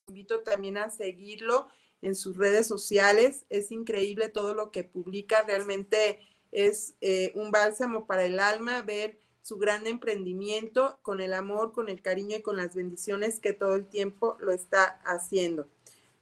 invito 0.08 0.42
también 0.42 0.78
a 0.78 0.90
seguirlo 0.90 1.70
en 2.02 2.14
sus 2.14 2.38
redes 2.38 2.68
sociales. 2.68 3.46
Es 3.50 3.72
increíble 3.72 4.30
todo 4.30 4.54
lo 4.54 4.70
que 4.70 4.84
publica. 4.84 5.44
Realmente 5.44 6.20
es 6.52 6.96
eh, 7.00 7.32
un 7.36 7.52
bálsamo 7.52 8.06
para 8.06 8.26
el 8.26 8.40
alma 8.40 8.82
ver 8.82 9.20
su 9.42 9.58
gran 9.58 9.88
emprendimiento 9.88 11.00
con 11.02 11.22
el 11.22 11.34
amor, 11.34 11.72
con 11.72 11.90
el 11.90 12.02
cariño 12.02 12.38
y 12.38 12.42
con 12.42 12.58
las 12.58 12.76
bendiciones 12.76 13.40
que 13.40 13.54
todo 13.54 13.76
el 13.76 13.88
tiempo 13.88 14.38
lo 14.40 14.52
está 14.52 15.02
haciendo. 15.06 15.68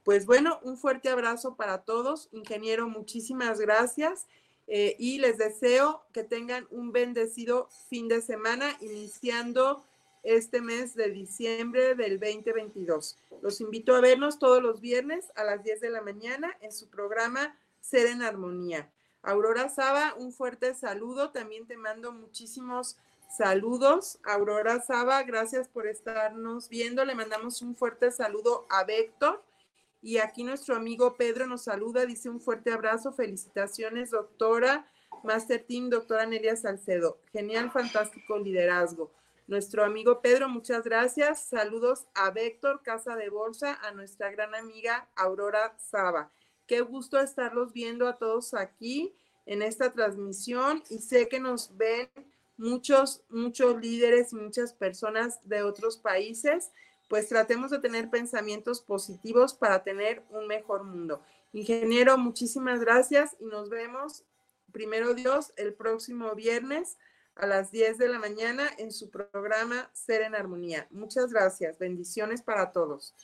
Pues 0.04 0.26
bueno, 0.26 0.60
un 0.64 0.78
fuerte 0.78 1.10
abrazo 1.10 1.56
para 1.56 1.84
todos. 1.84 2.30
Ingeniero, 2.32 2.88
muchísimas 2.88 3.60
gracias 3.60 4.28
eh, 4.68 4.96
y 4.98 5.20
les 5.20 5.38
deseo 5.38 6.04
que 6.14 6.24
tengan 6.24 6.68
un 6.72 6.92
bendecido 6.92 7.70
fin 7.90 8.08
de 8.08 8.22
semana 8.22 8.78
iniciando 8.82 9.84
este 10.24 10.62
mes 10.62 10.96
de 10.96 11.10
diciembre 11.10 11.96
del 11.96 12.20
2022. 12.20 13.18
Los 13.42 13.62
invito 13.62 13.96
a 13.96 14.02
vernos 14.02 14.40
todos 14.40 14.62
los 14.62 14.82
viernes 14.82 15.32
a 15.36 15.44
las 15.44 15.64
10 15.64 15.82
de 15.82 15.90
la 15.90 16.02
mañana 16.02 16.56
en 16.62 16.72
su 16.72 16.90
programa 16.90 17.58
Ser 17.82 18.08
en 18.08 18.22
Armonía. 18.22 18.90
Aurora 19.22 19.70
Saba, 19.70 20.14
un 20.18 20.32
fuerte 20.32 20.74
saludo. 20.76 21.32
También 21.32 21.68
te 21.68 21.78
mando 21.78 22.12
muchísimos 22.12 22.98
saludos. 23.30 24.20
Aurora 24.24 24.82
Saba, 24.82 25.24
gracias 25.24 25.68
por 25.68 25.88
estarnos 25.88 26.68
viendo. 26.70 27.06
Le 27.06 27.16
mandamos 27.16 27.62
un 27.62 27.76
fuerte 27.76 28.12
saludo 28.12 28.68
a 28.70 28.84
Víctor 28.84 29.44
y 30.02 30.18
aquí 30.18 30.44
nuestro 30.44 30.76
amigo 30.76 31.16
Pedro 31.16 31.46
nos 31.48 31.64
saluda, 31.64 32.06
dice 32.06 32.30
un 32.30 32.40
fuerte 32.40 32.72
abrazo, 32.72 33.12
felicitaciones, 33.12 34.12
doctora, 34.12 34.90
Master 35.24 35.64
Team, 35.68 35.90
doctora 35.90 36.26
Nelia 36.26 36.56
Salcedo. 36.56 37.20
Genial, 37.32 37.72
fantástico 37.72 38.38
liderazgo. 38.38 39.12
Nuestro 39.48 39.84
amigo 39.84 40.22
Pedro, 40.22 40.48
muchas 40.48 40.84
gracias. 40.84 41.42
Saludos 41.42 42.06
a 42.14 42.30
Víctor, 42.32 42.82
Casa 42.84 43.16
de 43.16 43.30
Bolsa, 43.30 43.80
a 43.82 43.92
nuestra 43.92 44.32
gran 44.32 44.54
amiga 44.56 45.10
Aurora 45.16 45.76
Saba. 45.78 46.32
Qué 46.68 46.82
gusto 46.82 47.20
estarlos 47.20 47.74
viendo 47.74 48.08
a 48.08 48.18
todos 48.18 48.54
aquí 48.54 49.16
en 49.46 49.64
esta 49.64 49.92
transmisión 49.92 50.84
y 50.90 51.00
sé 51.00 51.28
que 51.28 51.40
nos 51.40 51.76
ven 51.76 52.10
muchos, 52.60 53.24
muchos 53.30 53.82
líderes 53.82 54.34
y 54.34 54.36
muchas 54.36 54.74
personas 54.74 55.40
de 55.44 55.64
otros 55.64 55.98
países 55.98 56.72
pues 57.10 57.28
tratemos 57.28 57.72
de 57.72 57.80
tener 57.80 58.10
pensamientos 58.12 58.82
positivos 58.82 59.56
para 59.56 59.84
tener 59.84 60.24
un 60.30 60.46
mejor 60.46 60.84
mundo. 60.84 61.22
Ingeniero, 61.52 62.18
muchísimas 62.20 62.80
gracias 62.82 63.36
y 63.40 63.46
nos 63.48 63.70
vemos, 63.70 64.24
primero 64.72 65.16
Dios, 65.16 65.52
el 65.58 65.74
próximo 65.74 66.36
viernes 66.36 66.98
a 67.36 67.48
las 67.48 67.72
10 67.72 67.98
de 67.98 68.10
la 68.10 68.20
mañana 68.20 68.70
en 68.78 68.92
su 68.92 69.10
programa 69.10 69.90
Ser 69.92 70.22
en 70.22 70.36
Armonía. 70.36 70.88
Muchas 70.92 71.34
gracias. 71.34 71.80
Bendiciones 71.80 72.44
para 72.44 72.72
todos. 72.72 73.16